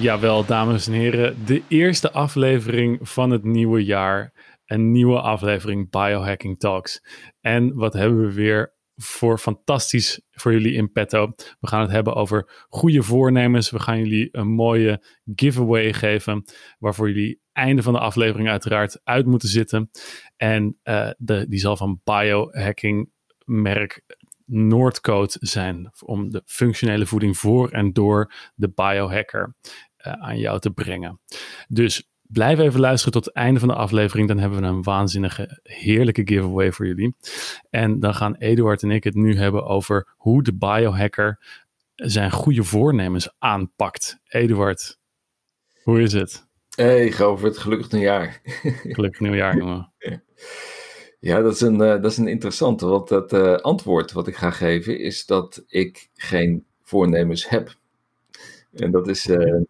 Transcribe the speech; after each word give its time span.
Jawel, 0.00 0.44
dames 0.44 0.86
en 0.86 0.92
heren, 0.92 1.44
de 1.44 1.62
eerste 1.68 2.12
aflevering 2.12 2.98
van 3.08 3.30
het 3.30 3.44
nieuwe 3.44 3.84
jaar. 3.84 4.32
Een 4.66 4.90
nieuwe 4.92 5.20
aflevering 5.20 5.90
Biohacking 5.90 6.58
Talks. 6.58 7.02
En 7.40 7.74
wat 7.74 7.92
hebben 7.92 8.26
we 8.26 8.32
weer 8.32 8.74
voor 8.96 9.38
fantastisch 9.38 10.20
voor 10.30 10.52
jullie 10.52 10.72
in 10.72 10.92
petto? 10.92 11.32
We 11.60 11.66
gaan 11.66 11.80
het 11.80 11.90
hebben 11.90 12.14
over 12.14 12.66
goede 12.68 13.02
voornemens. 13.02 13.70
We 13.70 13.78
gaan 13.78 13.98
jullie 13.98 14.28
een 14.32 14.48
mooie 14.48 15.04
giveaway 15.34 15.92
geven, 15.92 16.44
waarvoor 16.78 17.08
jullie 17.08 17.40
einde 17.52 17.82
van 17.82 17.92
de 17.92 17.98
aflevering 17.98 18.48
uiteraard 18.48 19.00
uit 19.04 19.26
moeten 19.26 19.48
zitten. 19.48 19.90
En 20.36 20.78
uh, 20.84 21.10
de, 21.18 21.46
die 21.48 21.60
zal 21.60 21.76
van 21.76 22.00
biohacking 22.04 23.10
merk 23.44 24.02
Noordcode 24.52 25.36
zijn 25.40 25.90
om 26.04 26.30
de 26.30 26.42
functionele 26.46 27.06
voeding 27.06 27.38
voor 27.38 27.70
en 27.70 27.92
door 27.92 28.32
de 28.54 28.68
biohacker 28.68 29.54
aan 30.02 30.38
jou 30.38 30.60
te 30.60 30.70
brengen. 30.70 31.20
Dus 31.68 32.08
blijf 32.22 32.58
even 32.58 32.80
luisteren 32.80 33.12
tot 33.12 33.24
het 33.24 33.34
einde 33.34 33.60
van 33.60 33.68
de 33.68 33.74
aflevering. 33.74 34.28
Dan 34.28 34.38
hebben 34.38 34.60
we 34.60 34.66
een 34.66 34.82
waanzinnige, 34.82 35.60
heerlijke 35.62 36.22
giveaway 36.24 36.72
voor 36.72 36.86
jullie. 36.86 37.14
En 37.70 38.00
dan 38.00 38.14
gaan 38.14 38.34
Eduard 38.34 38.82
en 38.82 38.90
ik 38.90 39.04
het 39.04 39.14
nu 39.14 39.36
hebben 39.36 39.66
over 39.66 40.14
hoe 40.16 40.42
de 40.42 40.54
biohacker 40.54 41.38
zijn 41.94 42.30
goede 42.30 42.64
voornemens 42.64 43.34
aanpakt. 43.38 44.18
Eduard, 44.24 44.98
hoe 45.82 46.02
is 46.02 46.12
het? 46.12 46.48
Hey 46.74 47.12
Govert, 47.12 47.58
gelukkig 47.58 47.90
nieuwjaar. 47.90 48.40
Gelukkig 48.96 49.20
nieuwjaar, 49.20 49.56
jongen. 49.56 49.92
Ja, 51.20 51.40
dat 51.40 51.54
is 51.54 51.60
een, 51.60 51.74
uh, 51.74 51.78
dat 51.78 52.04
is 52.04 52.16
een 52.16 52.28
interessante. 52.28 52.86
Want 52.86 53.08
het 53.08 53.32
uh, 53.32 53.56
antwoord 53.56 54.12
wat 54.12 54.26
ik 54.26 54.36
ga 54.36 54.50
geven 54.50 54.98
is 54.98 55.26
dat 55.26 55.64
ik 55.66 56.08
geen 56.14 56.66
voornemens 56.82 57.48
heb. 57.48 57.74
En 58.72 58.90
dat 58.90 59.08
is. 59.08 59.26
Uh, 59.26 59.62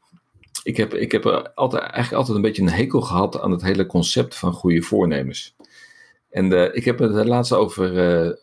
ik 0.62 0.77
heb, 0.77 0.94
ik 0.94 1.12
heb 1.12 1.53
altijd, 1.55 1.83
eigenlijk 1.83 2.12
altijd 2.12 2.36
een 2.36 2.42
beetje 2.42 2.62
een 2.62 2.69
hekel 2.69 3.00
gehad 3.00 3.41
aan 3.41 3.50
het 3.50 3.62
hele 3.62 3.86
concept 3.86 4.36
van 4.36 4.53
goede 4.53 4.83
voornemens. 4.83 5.56
En 6.30 6.75
ik 6.75 6.84
heb 6.84 6.98
het 6.98 7.27
laatst 7.27 7.53
over 7.53 8.39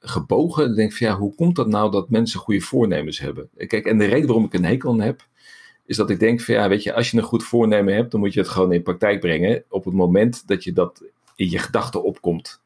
gebogen. 0.00 0.70
Ik 0.70 0.76
denk 0.76 0.92
van 0.92 1.06
ja, 1.06 1.16
hoe 1.16 1.34
komt 1.34 1.56
dat 1.56 1.66
nou 1.66 1.90
dat 1.90 2.10
mensen 2.10 2.40
goede 2.40 2.60
voornemens 2.60 3.18
hebben? 3.18 3.50
Kijk, 3.56 3.86
en 3.86 3.98
de 3.98 4.04
reden 4.04 4.26
waarom 4.26 4.44
ik 4.44 4.54
een 4.54 4.64
hekel 4.64 4.90
aan 4.90 5.00
heb, 5.00 5.26
is 5.86 5.96
dat 5.96 6.10
ik 6.10 6.18
denk 6.18 6.40
van 6.40 6.54
ja, 6.54 6.68
weet 6.68 6.82
je, 6.82 6.94
als 6.94 7.10
je 7.10 7.16
een 7.16 7.22
goed 7.22 7.44
voornemen 7.44 7.94
hebt, 7.94 8.10
dan 8.10 8.20
moet 8.20 8.32
je 8.32 8.40
het 8.40 8.48
gewoon 8.48 8.72
in 8.72 8.82
praktijk 8.82 9.20
brengen 9.20 9.64
op 9.68 9.84
het 9.84 9.94
moment 9.94 10.46
dat 10.46 10.64
je 10.64 10.72
dat 10.72 11.02
in 11.36 11.50
je 11.50 11.58
gedachten 11.58 12.02
opkomt. 12.02 12.60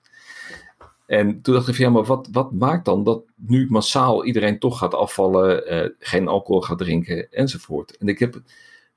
En 1.06 1.42
toen 1.42 1.54
dacht 1.54 1.68
ik 1.68 1.74
van 1.74 1.84
ja, 1.84 1.90
maar 1.90 2.04
wat, 2.04 2.28
wat 2.32 2.52
maakt 2.52 2.84
dan 2.84 3.04
dat 3.04 3.22
nu 3.36 3.66
massaal 3.68 4.24
iedereen 4.24 4.58
toch 4.58 4.78
gaat 4.78 4.94
afvallen, 4.94 5.74
uh, 5.74 5.88
geen 5.98 6.28
alcohol 6.28 6.60
gaat 6.60 6.78
drinken 6.78 7.32
enzovoort. 7.32 7.96
En 7.96 8.08
ik 8.08 8.18
heb 8.18 8.42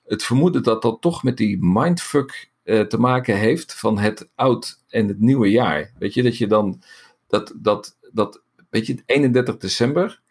het 0.05 0.23
vermoeden 0.23 0.63
dat 0.63 0.81
dat 0.81 1.01
toch 1.01 1.23
met 1.23 1.37
die 1.37 1.57
mindfuck 1.61 2.51
uh, 2.63 2.81
te 2.81 2.97
maken 2.97 3.37
heeft 3.37 3.79
van 3.79 3.97
het 3.97 4.29
oud 4.35 4.83
en 4.87 5.07
het 5.07 5.19
nieuwe 5.19 5.49
jaar. 5.49 5.91
Weet 5.97 6.13
je, 6.13 6.23
dat 6.23 6.37
je 6.37 6.47
dan, 6.47 6.81
dat, 7.27 7.53
dat, 7.55 7.97
dat, 8.11 8.41
weet 8.69 8.87
je, 8.87 9.03
31 9.05 9.57
december 9.57 10.21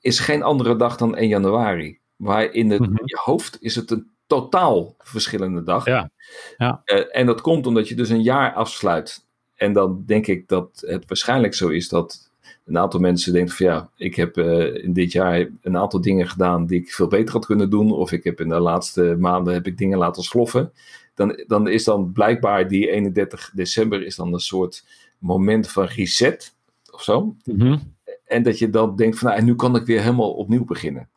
is 0.00 0.18
geen 0.18 0.42
andere 0.42 0.76
dag 0.76 0.96
dan 0.96 1.16
1 1.16 1.28
januari. 1.28 2.00
Maar 2.16 2.44
in, 2.44 2.70
het, 2.70 2.80
mm 2.80 2.86
-hmm. 2.86 3.00
je 3.04 3.20
hoofd 3.24 3.56
is 3.60 3.74
het 3.74 3.90
een 3.90 4.10
totaal 4.26 4.94
verschillende 4.98 5.62
dag. 5.62 5.86
Ja. 5.86 6.10
ja. 6.56 6.82
Uh, 6.84 7.04
en 7.10 7.26
dat 7.26 7.40
komt 7.40 7.66
omdat 7.66 7.88
je 7.88 7.94
dus 7.94 8.08
een 8.08 8.22
jaar 8.22 8.52
afsluit. 8.52 9.26
En 9.54 9.72
dan 9.72 10.02
denk 10.06 10.26
ik 10.26 10.48
dat 10.48 10.82
het 10.86 11.04
waarschijnlijk 11.08 11.54
zo 11.54 11.68
is 11.68 11.88
dat 11.88 12.31
een 12.64 12.78
aantal 12.78 13.00
mensen 13.00 13.32
denken 13.32 13.54
van 13.54 13.66
ja, 13.66 13.90
ik 13.96 14.14
heb 14.14 14.36
uh, 14.36 14.84
in 14.84 14.92
dit 14.92 15.12
jaar 15.12 15.48
een 15.60 15.76
aantal 15.76 16.00
dingen 16.00 16.28
gedaan 16.28 16.66
die 16.66 16.80
ik 16.80 16.92
veel 16.92 17.06
beter 17.06 17.32
had 17.32 17.46
kunnen 17.46 17.70
doen. 17.70 17.92
Of 17.92 18.12
ik 18.12 18.24
heb 18.24 18.40
in 18.40 18.48
de 18.48 18.60
laatste 18.60 19.16
maanden 19.18 19.54
heb 19.54 19.66
ik 19.66 19.78
dingen 19.78 19.98
laten 19.98 20.22
sloffen. 20.22 20.72
Dan, 21.14 21.44
dan 21.46 21.68
is 21.68 21.84
dan 21.84 22.12
blijkbaar 22.12 22.68
die 22.68 22.90
31 22.90 23.50
december 23.54 24.04
is 24.04 24.16
dan 24.16 24.32
een 24.32 24.40
soort 24.40 24.84
moment 25.18 25.68
van 25.68 25.84
reset 25.84 26.54
of 26.90 27.02
zo. 27.02 27.36
Mm 27.44 27.60
-hmm. 27.60 27.94
En 28.24 28.42
dat 28.42 28.58
je 28.58 28.70
dan 28.70 28.96
denkt 28.96 29.18
van 29.18 29.28
nou, 29.28 29.40
en 29.40 29.46
nu 29.46 29.54
kan 29.54 29.76
ik 29.76 29.86
weer 29.86 30.00
helemaal 30.00 30.32
opnieuw 30.32 30.64
beginnen. 30.64 31.08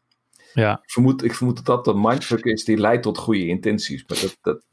Ja. 0.54 0.80
Ik, 0.84 0.92
vermoed, 0.92 1.24
ik 1.24 1.34
vermoed 1.34 1.56
dat 1.56 1.66
dat 1.66 1.96
een 1.96 2.02
mindfuck 2.02 2.46
is 2.46 2.66
die 2.66 2.78
leidt 2.78 3.04
tot 3.04 3.18
goede 3.18 3.48
intenties. 3.48 4.04
Maar 4.08 4.20
dat, 4.22 4.38
dat... 4.42 4.64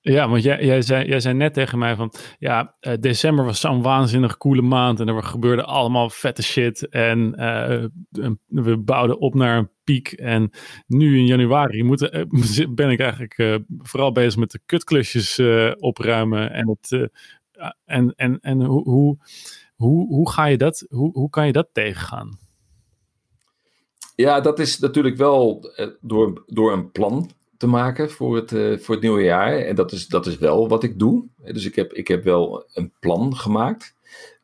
Ja, 0.00 0.28
want 0.28 0.42
jij, 0.42 0.64
jij, 0.64 0.82
zei, 0.82 1.08
jij 1.08 1.20
zei 1.20 1.34
net 1.34 1.54
tegen 1.54 1.78
mij 1.78 1.96
van, 1.96 2.12
ja, 2.38 2.76
uh, 2.80 2.92
december 3.00 3.44
was 3.44 3.60
zo'n 3.60 3.82
waanzinnig 3.82 4.36
coole 4.36 4.62
maand 4.62 5.00
en 5.00 5.08
er 5.08 5.22
gebeurde 5.22 5.64
allemaal 5.64 6.10
vette 6.10 6.42
shit 6.42 6.88
en 6.88 7.34
uh, 7.38 7.84
we 8.46 8.76
bouwden 8.78 9.18
op 9.18 9.34
naar 9.34 9.58
een 9.58 9.70
piek 9.84 10.12
en 10.12 10.50
nu 10.86 11.18
in 11.18 11.26
januari 11.26 11.82
moeten, 11.82 12.28
uh, 12.30 12.68
ben 12.74 12.90
ik 12.90 13.00
eigenlijk 13.00 13.62
vooral 13.78 14.12
bezig 14.12 14.36
met 14.36 14.50
de 14.50 14.60
kutklusjes 14.66 15.40
opruimen 15.78 16.52
en 16.52 16.68
het, 16.68 17.10
en, 17.84 18.14
en, 18.16 18.38
en 18.40 18.62
hoe, 18.62 18.82
hoe, 18.82 19.18
hoe, 19.76 20.08
hoe 20.08 20.30
ga 20.30 20.44
je 20.44 20.56
dat, 20.56 20.86
hoe, 20.88 21.12
hoe 21.12 21.30
kan 21.30 21.46
je 21.46 21.52
dat 21.52 21.68
tegengaan? 21.72 22.38
Ja, 24.14 24.40
dat 24.40 24.58
is 24.58 24.78
natuurlijk 24.78 25.16
wel 25.16 25.72
door, 26.00 26.42
door 26.46 26.72
een 26.72 26.90
plan 26.90 27.30
te 27.58 27.66
maken 27.66 28.10
voor 28.10 28.36
het, 28.36 28.52
uh, 28.52 28.78
voor 28.78 28.94
het 28.94 29.02
nieuwe 29.04 29.22
jaar. 29.22 29.58
En 29.58 29.74
dat 29.74 29.92
is, 29.92 30.06
dat 30.06 30.26
is 30.26 30.38
wel 30.38 30.68
wat 30.68 30.82
ik 30.82 30.98
doe. 30.98 31.24
Dus 31.36 31.64
ik 31.64 31.74
heb, 31.74 31.92
ik 31.92 32.08
heb 32.08 32.24
wel 32.24 32.64
een 32.72 32.92
plan 33.00 33.36
gemaakt. 33.36 33.94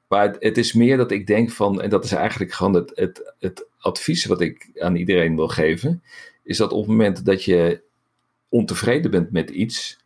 Maar 0.09 0.23
het, 0.23 0.37
het 0.41 0.59
is 0.59 0.73
meer 0.73 0.97
dat 0.97 1.11
ik 1.11 1.27
denk 1.27 1.51
van, 1.51 1.83
en 1.83 1.91
dat 1.91 2.05
is 2.05 2.13
eigenlijk 2.13 2.53
gewoon 2.53 2.75
het, 2.75 2.93
het, 2.95 3.35
het 3.39 3.67
advies 3.79 4.25
wat 4.25 4.41
ik 4.41 4.71
aan 4.79 4.97
iedereen 4.97 5.37
wil 5.37 5.49
geven, 5.49 6.03
is 6.43 6.57
dat 6.57 6.73
op 6.73 6.81
het 6.81 6.89
moment 6.89 7.25
dat 7.25 7.45
je 7.45 7.83
ontevreden 8.49 9.11
bent 9.11 9.31
met 9.31 9.51
iets 9.51 9.99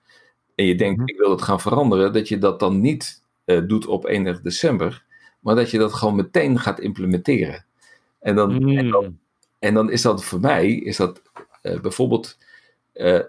en 0.54 0.64
je 0.64 0.75
denkt, 0.75 1.10
ik 1.10 1.19
wil 1.19 1.30
het 1.30 1.42
gaan 1.42 1.60
veranderen, 1.60 2.12
dat 2.12 2.28
je 2.28 2.38
dat 2.38 2.60
dan 2.60 2.80
niet 2.80 3.22
uh, 3.44 3.60
doet 3.66 3.86
op 3.86 4.06
31 4.06 4.42
december, 4.42 5.04
maar 5.40 5.54
dat 5.54 5.70
je 5.70 5.78
dat 5.78 5.92
gewoon 5.92 6.16
meteen 6.16 6.58
gaat 6.58 6.80
implementeren. 6.80 7.64
En 8.20 8.34
dan, 8.34 8.52
Mm. 8.52 8.76
en 8.78 8.90
dan 8.90 9.19
en 9.58 9.75
dan 9.75 9.90
is 9.90 10.02
dat 10.02 10.25
voor 10.25 10.40
mij, 10.40 10.72
is 10.72 10.96
dat 10.96 11.22
uh, 11.62 11.80
bijvoorbeeld, 11.80 12.38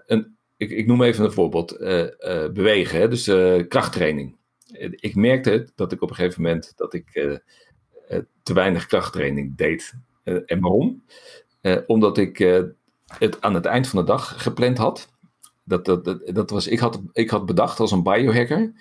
een, 0.06 0.36
ik, 0.56 0.70
ik, 0.70 0.86
noem 0.86 1.02
even 1.02 1.24
een 1.24 1.32
voorbeeld, 1.32 1.80
uh, 1.80 2.06
bewegen, 2.52 2.98
hè, 2.98 3.08
dus 3.08 3.24
krachttraining. 3.68 4.36
Ik 4.90 5.14
merkte 5.14 5.68
dat 5.74 5.92
ik 5.92 6.02
op 6.02 6.10
een 6.10 6.16
gegeven 6.16 6.42
moment 6.42 6.72
dat 6.76 6.94
ik 6.94 7.12
te 8.42 8.54
weinig 8.54 8.86
krachttraining 8.86 9.56
deed. 9.56 9.94
en 10.24 10.60
waarom? 10.60 11.02
omdat 11.86 12.18
ik 12.18 12.38
het 13.18 13.40
aan 13.40 13.54
het 13.54 13.64
eind 13.64 13.88
van 13.88 13.98
de 13.98 14.06
dag 14.06 14.42
gepland 14.42 14.78
had. 14.78 15.08
Dat, 15.64 15.84
dat, 15.84 16.20
dat, 16.24 16.50
was, 16.50 16.66
ik, 16.66 16.78
had, 16.78 17.00
ik 17.12 17.30
had 17.30 17.46
bedacht 17.46 17.80
als 17.80 17.92
een 17.92 18.02
biohacker 18.02 18.72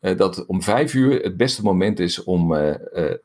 dat 0.00 0.46
om 0.46 0.62
vijf 0.62 0.94
uur 0.94 1.22
het 1.22 1.36
beste 1.36 1.62
moment 1.62 2.00
is 2.00 2.24
om, 2.24 2.56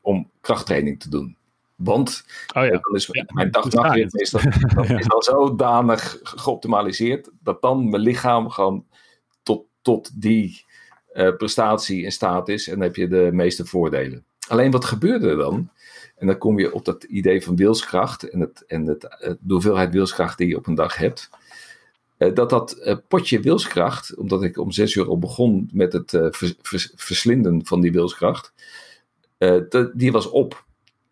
om 0.00 0.30
krachttraining 0.40 1.00
te 1.00 1.10
doen. 1.10 1.36
Want 1.84 2.24
oh 2.56 2.64
ja. 2.64 2.70
dan 2.70 2.94
is 2.94 3.08
ja. 3.12 3.24
mijn 3.26 3.50
dag-nachtritme 3.50 4.20
is, 4.20 4.30
dat, 4.30 4.42
dat 4.74 4.90
is 4.90 5.10
al 5.10 5.22
zodanig 5.22 6.18
geoptimaliseerd 6.22 7.30
dat 7.40 7.62
dan 7.62 7.90
mijn 7.90 8.02
lichaam 8.02 8.50
gewoon 8.50 8.86
tot, 9.42 9.64
tot 9.82 10.20
die 10.20 10.64
uh, 11.14 11.36
prestatie 11.36 12.02
in 12.02 12.12
staat 12.12 12.48
is 12.48 12.68
en 12.68 12.72
dan 12.72 12.82
heb 12.82 12.96
je 12.96 13.08
de 13.08 13.30
meeste 13.32 13.64
voordelen. 13.64 14.24
Alleen 14.48 14.70
wat 14.70 14.84
gebeurde 14.84 15.28
er 15.28 15.36
dan? 15.36 15.70
En 16.16 16.26
dan 16.26 16.38
kom 16.38 16.58
je 16.58 16.72
op 16.72 16.84
dat 16.84 17.04
idee 17.04 17.42
van 17.42 17.56
wilskracht 17.56 18.28
en, 18.28 18.40
het, 18.40 18.64
en 18.66 18.86
het, 18.86 19.04
uh, 19.04 19.28
de 19.40 19.52
hoeveelheid 19.52 19.92
wilskracht 19.92 20.38
die 20.38 20.48
je 20.48 20.56
op 20.56 20.66
een 20.66 20.74
dag 20.74 20.96
hebt. 20.96 21.30
Uh, 22.18 22.34
dat 22.34 22.50
dat 22.50 23.00
potje 23.08 23.40
wilskracht, 23.40 24.14
omdat 24.14 24.42
ik 24.42 24.58
om 24.58 24.70
zes 24.70 24.94
uur 24.94 25.08
al 25.08 25.18
begon 25.18 25.70
met 25.72 25.92
het 25.92 26.10
vers, 26.10 26.54
vers, 26.62 26.92
verslinden 26.94 27.66
van 27.66 27.80
die 27.80 27.92
wilskracht, 27.92 28.52
dat, 29.68 29.90
die 29.94 30.12
was 30.12 30.30
op. 30.30 30.64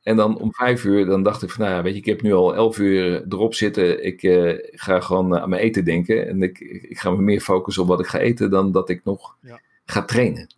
En 0.02 0.17
dan 0.17 0.38
om 0.38 0.55
vijf 0.55 0.85
uur, 0.85 1.06
dan 1.06 1.23
dacht 1.23 1.43
ik 1.43 1.50
van, 1.50 1.64
nou 1.64 1.76
ja, 1.76 1.82
weet 1.82 1.93
je, 1.93 1.99
ik 1.99 2.06
heb 2.06 2.23
nu 2.23 2.32
al 2.32 2.55
elf 2.55 2.79
uur 2.79 3.25
erop 3.29 3.55
zitten. 3.55 4.05
Ik 4.05 4.23
uh, 4.23 4.58
ga 4.70 5.00
gewoon 5.00 5.38
aan 5.38 5.49
mijn 5.49 5.62
eten 5.62 5.85
denken. 5.85 6.29
En 6.29 6.43
ik, 6.43 6.58
ik 6.61 6.99
ga 6.99 7.11
me 7.11 7.23
meer 7.23 7.41
focussen 7.41 7.82
op 7.82 7.88
wat 7.88 8.00
ik 8.00 8.06
ga 8.06 8.19
eten 8.19 8.50
dan 8.50 8.73
dat 8.73 8.88
ik 8.88 9.05
nog 9.05 9.37
ja. 9.41 9.61
ga 9.85 10.05
trainen. 10.05 10.55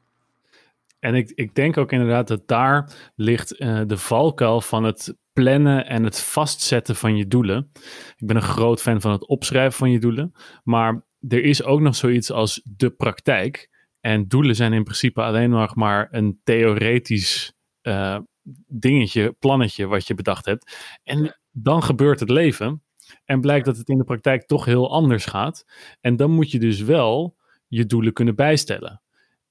En 0.98 1.14
ik, 1.14 1.32
ik 1.34 1.54
denk 1.54 1.76
ook 1.76 1.92
inderdaad 1.92 2.28
dat 2.28 2.48
daar 2.48 2.92
ligt 3.16 3.60
uh, 3.60 3.80
de 3.86 3.96
valkuil 3.96 4.60
van 4.60 4.84
het 4.84 5.16
plannen 5.32 5.86
en 5.86 6.04
het 6.04 6.20
vastzetten 6.20 6.96
van 6.96 7.16
je 7.16 7.26
doelen. 7.26 7.70
Ik 8.16 8.26
ben 8.26 8.36
een 8.36 8.42
groot 8.42 8.80
fan 8.80 9.00
van 9.00 9.12
het 9.12 9.26
opschrijven 9.26 9.78
van 9.78 9.90
je 9.90 9.98
doelen. 9.98 10.32
Maar 10.64 11.04
er 11.28 11.44
is 11.44 11.62
ook 11.62 11.80
nog 11.80 11.96
zoiets 11.96 12.30
als 12.30 12.62
de 12.76 12.90
praktijk. 12.90 13.70
En 14.00 14.28
doelen 14.28 14.56
zijn 14.56 14.72
in 14.72 14.84
principe 14.84 15.22
alleen 15.22 15.50
nog 15.50 15.74
maar 15.74 16.08
een 16.10 16.40
theoretisch 16.44 17.52
uh, 17.82 18.18
dingetje, 18.66 19.32
plannetje 19.32 19.86
wat 19.86 20.06
je 20.06 20.14
bedacht 20.14 20.44
hebt. 20.44 20.76
En 21.02 21.38
dan 21.50 21.82
gebeurt 21.82 22.20
het 22.20 22.30
leven. 22.30 22.82
En 23.24 23.40
blijkt 23.40 23.66
dat 23.66 23.76
het 23.76 23.88
in 23.88 23.98
de 23.98 24.04
praktijk 24.04 24.46
toch 24.46 24.64
heel 24.64 24.92
anders 24.92 25.24
gaat. 25.24 25.66
En 26.00 26.16
dan 26.16 26.30
moet 26.30 26.50
je 26.50 26.58
dus 26.58 26.80
wel 26.80 27.36
je 27.68 27.86
doelen 27.86 28.12
kunnen 28.12 28.34
bijstellen. 28.34 29.02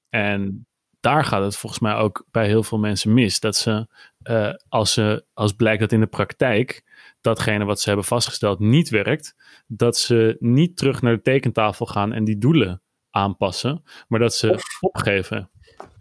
En 0.08 0.66
daar 1.00 1.24
gaat 1.24 1.42
het 1.42 1.56
volgens 1.56 1.80
mij 1.80 1.94
ook 1.94 2.26
bij 2.30 2.46
heel 2.46 2.62
veel 2.62 2.78
mensen 2.78 3.14
mis. 3.14 3.40
Dat 3.40 3.56
ze, 3.56 3.86
uh, 4.30 4.52
als, 4.68 4.92
ze 4.92 5.24
als 5.34 5.52
blijkt 5.52 5.80
dat 5.80 5.92
in 5.92 6.00
de 6.00 6.06
praktijk 6.06 6.84
datgene 7.20 7.64
wat 7.64 7.80
ze 7.80 7.88
hebben 7.88 8.06
vastgesteld 8.06 8.58
niet 8.58 8.88
werkt, 8.88 9.36
dat 9.66 9.96
ze 9.96 10.36
niet 10.38 10.76
terug 10.76 11.02
naar 11.02 11.14
de 11.14 11.22
tekentafel 11.22 11.86
gaan 11.86 12.12
en 12.12 12.24
die 12.24 12.38
doelen 12.38 12.82
aanpassen, 13.10 13.82
maar 14.08 14.20
dat 14.20 14.34
ze 14.34 14.58
opgeven. 14.80 15.50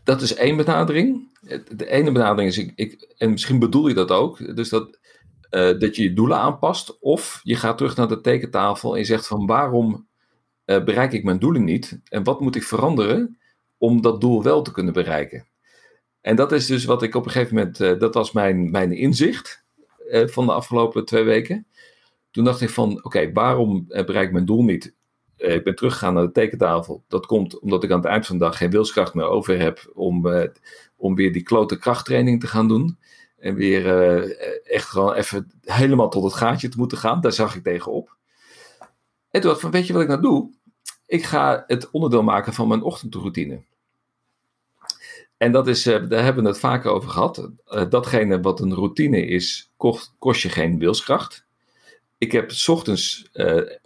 Dat 0.04 0.22
is 0.22 0.34
één 0.34 0.58
benadering. 0.58 1.30
De 1.76 1.90
ene 1.90 2.12
benadering 2.12 2.50
is, 2.50 2.58
ik, 2.58 2.72
ik, 2.76 3.14
en 3.18 3.30
misschien 3.32 3.60
bedoel 3.60 3.88
je 3.88 3.94
dat 3.94 4.12
ook, 4.12 4.56
dus 4.56 4.70
dat, 4.70 5.00
uh, 5.52 5.80
dat 5.80 5.96
je 5.96 6.04
je 6.04 6.14
doelen 6.14 6.38
aanpast, 6.38 7.00
of 7.00 7.40
je 7.44 7.56
gaat 7.56 7.78
terug 7.78 7.96
naar 7.96 8.08
de 8.08 8.22
tekentafel 8.22 8.94
en 8.94 9.00
je 9.00 9.06
zegt 9.06 9.28
van 9.28 9.46
waarom 9.46 10.08
uh, 10.66 10.84
bereik 10.84 11.14
ik 11.14 11.24
mijn 11.24 11.40
doelen 11.40 11.64
niet 11.64 12.00
en 12.04 12.24
wat 12.24 12.40
moet 12.40 12.56
ik 12.56 12.64
veranderen 12.64 13.40
om 13.78 14.02
dat 14.02 14.22
doel 14.22 14.44
wel 14.44 14.62
te 14.62 14.72
kunnen 14.72 14.94
bereiken. 14.94 15.48
En 16.22 16.36
dat 16.36 16.52
is 16.52 16.66
dus 16.66 16.86
wat 16.86 17.04
ik 17.04 17.16
op 17.16 17.26
een 17.26 17.32
gegeven 17.32 17.56
moment, 17.56 17.80
uh, 17.80 18.00
dat 18.00 18.14
was 18.14 18.32
mijn, 18.32 18.72
mijn 18.72 18.92
inzicht 18.92 19.64
van 20.26 20.46
de 20.46 20.52
afgelopen 20.54 21.06
twee 21.06 21.24
weken. 21.24 21.68
Toen 22.32 22.44
dacht 22.44 22.62
ik 22.62 22.70
van, 22.70 23.04
oké, 23.04 23.32
waarom 23.32 23.86
bereik 23.88 24.28
ik 24.28 24.32
mijn 24.32 24.46
doel 24.46 24.64
niet? 24.64 24.96
Ik 25.42 25.64
ben 25.64 25.76
teruggegaan 25.76 26.14
naar 26.14 26.26
de 26.26 26.32
tekentafel. 26.32 27.04
Dat 27.08 27.26
komt 27.26 27.60
omdat 27.60 27.84
ik 27.84 27.92
aan 27.92 27.98
het 27.98 28.08
eind 28.08 28.26
van 28.26 28.38
de 28.38 28.44
dag 28.44 28.58
geen 28.58 28.72
wilskracht 28.72 29.14
meer 29.14 29.26
over 29.26 29.60
heb 29.60 29.92
om, 29.94 30.28
om 30.96 31.16
weer 31.16 31.34
die 31.34 31.44
klote 31.44 31.78
krachttraining 31.78 32.40
te 32.40 32.48
gaan 32.48 32.68
doen. 32.68 32.98
En 33.38 33.56
weer 33.56 33.86
uh, 33.86 34.74
echt 34.76 34.88
gewoon 34.88 35.14
even 35.14 35.52
helemaal 35.62 36.10
tot 36.10 36.24
het 36.24 36.34
gaatje 36.34 36.70
te 36.70 36.78
moeten 36.78 36.98
gaan. 36.98 37.22
Daar 37.22 37.32
zag 37.32 37.56
ik 37.56 37.64
tegenop. 37.64 38.16
En 39.30 39.42
toen 39.42 39.50
dacht 39.50 39.56
ik 39.56 39.62
van, 39.62 39.72
weet 39.72 39.88
je 39.88 39.94
wat 39.94 40.02
ik 40.02 40.08
nou 40.08 40.22
doe? 40.22 40.52
Ik 41.06 41.24
ga 41.24 41.64
het 41.68 41.92
onderdeel 41.92 42.24
maken 42.24 42.54
van 42.54 42.68
mijn 42.68 42.82
ochtendroutine. 42.82 43.64
En 45.38 45.52
dat 45.52 45.68
is, 45.68 45.84
daar 45.84 46.24
hebben 46.24 46.44
we 46.44 46.50
het 46.50 46.60
vaker 46.60 46.92
over 46.92 47.10
gehad. 47.10 47.50
Datgene 47.90 48.42
wat 48.42 48.60
een 48.60 48.74
routine 48.74 49.26
is, 49.26 49.72
kost, 49.78 50.14
kost 50.20 50.42
je 50.42 50.50
geen 50.50 50.80
wilskracht. 50.80 51.46
Ik 52.22 52.32
heb 52.32 52.52
s 52.52 52.68
ochtends, 52.68 53.30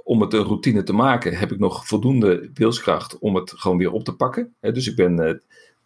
om 0.04 0.22
het 0.22 0.34
een 0.34 0.44
routine 0.44 0.84
te 0.84 0.94
maken, 0.94 1.34
heb 1.34 1.52
ik 1.52 1.60
nog 1.60 1.88
voldoende 1.88 2.50
wilskracht 2.54 3.20
om 3.20 3.36
het 3.36 3.52
gewoon 3.56 3.78
weer 3.78 3.92
op 3.92 4.04
te 4.04 4.16
pakken. 4.16 4.56
dus 4.60 4.88
ik 4.88 4.96
ben 4.96 5.42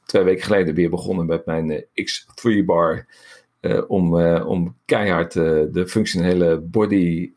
twee 0.06 0.24
weken 0.24 0.44
geleden 0.44 0.76
weer 0.76 0.90
begonnen 0.90 1.26
met 1.26 1.46
mijn 1.46 1.86
X3 1.86 2.66
bar 2.66 3.06
om, 3.88 4.22
om 4.24 4.76
keihard 4.86 5.34
de 5.34 5.84
functionele 5.88 6.60
body 6.60 7.32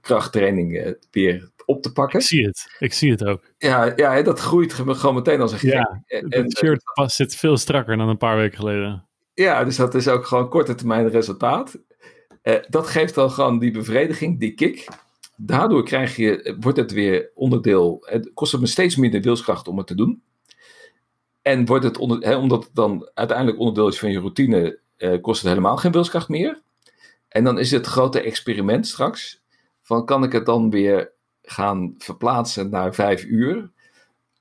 krachttraining 0.00 0.96
weer 1.10 1.50
op 1.66 1.82
te 1.82 1.92
pakken. 1.92 2.18
Ik 2.18 2.24
zie 2.24 2.46
het, 2.46 2.76
ik 2.78 2.92
zie 2.92 3.10
het 3.10 3.24
ook. 3.24 3.42
Ja, 3.58 3.92
ja 3.96 4.22
dat 4.22 4.40
groeit 4.40 4.72
gewoon 4.72 5.14
meteen 5.14 5.40
als 5.40 5.52
een 5.52 5.58
gek. 5.58 5.72
Ja, 5.72 6.02
het 6.06 6.56
shirt 6.58 6.82
past, 6.94 7.16
zit 7.16 7.36
veel 7.36 7.56
strakker 7.56 7.96
dan 7.96 8.08
een 8.08 8.16
paar 8.16 8.36
weken 8.36 8.58
geleden. 8.58 9.04
Ja, 9.34 9.64
dus 9.64 9.76
dat 9.76 9.94
is 9.94 10.08
ook 10.08 10.26
gewoon 10.26 10.48
korte 10.48 10.74
termijn 10.74 11.08
resultaat. 11.08 11.78
Dat 12.68 12.86
geeft 12.86 13.14
dan 13.14 13.30
gewoon 13.30 13.58
die 13.58 13.70
bevrediging, 13.70 14.40
die 14.40 14.54
kick. 14.54 14.88
Daardoor 15.36 15.84
krijg 15.84 16.16
je, 16.16 16.56
wordt 16.60 16.78
het 16.78 16.92
weer 16.92 17.30
onderdeel, 17.34 17.98
het 18.00 18.30
kost 18.34 18.52
het 18.52 18.60
me 18.60 18.66
steeds 18.66 18.96
minder 18.96 19.20
wilskracht 19.20 19.68
om 19.68 19.78
het 19.78 19.86
te 19.86 19.94
doen. 19.94 20.22
En 21.42 21.66
wordt 21.66 21.84
het, 21.84 21.98
omdat 22.36 22.64
het 22.64 22.74
dan 22.74 23.10
uiteindelijk 23.14 23.58
onderdeel 23.58 23.88
is 23.88 23.98
van 23.98 24.10
je 24.10 24.18
routine, 24.18 24.78
uh, 24.98 25.20
kost 25.20 25.40
het 25.40 25.50
helemaal 25.50 25.76
geen 25.76 25.92
wilskracht 25.92 26.28
meer. 26.28 26.62
En 27.28 27.44
dan 27.44 27.58
is 27.58 27.70
het 27.70 27.86
grote 27.86 28.20
experiment 28.20 28.86
straks: 28.86 29.42
van 29.82 30.04
kan 30.04 30.24
ik 30.24 30.32
het 30.32 30.46
dan 30.46 30.70
weer 30.70 31.12
gaan 31.42 31.94
verplaatsen 31.98 32.70
naar 32.70 32.94
vijf 32.94 33.24
uur, 33.24 33.70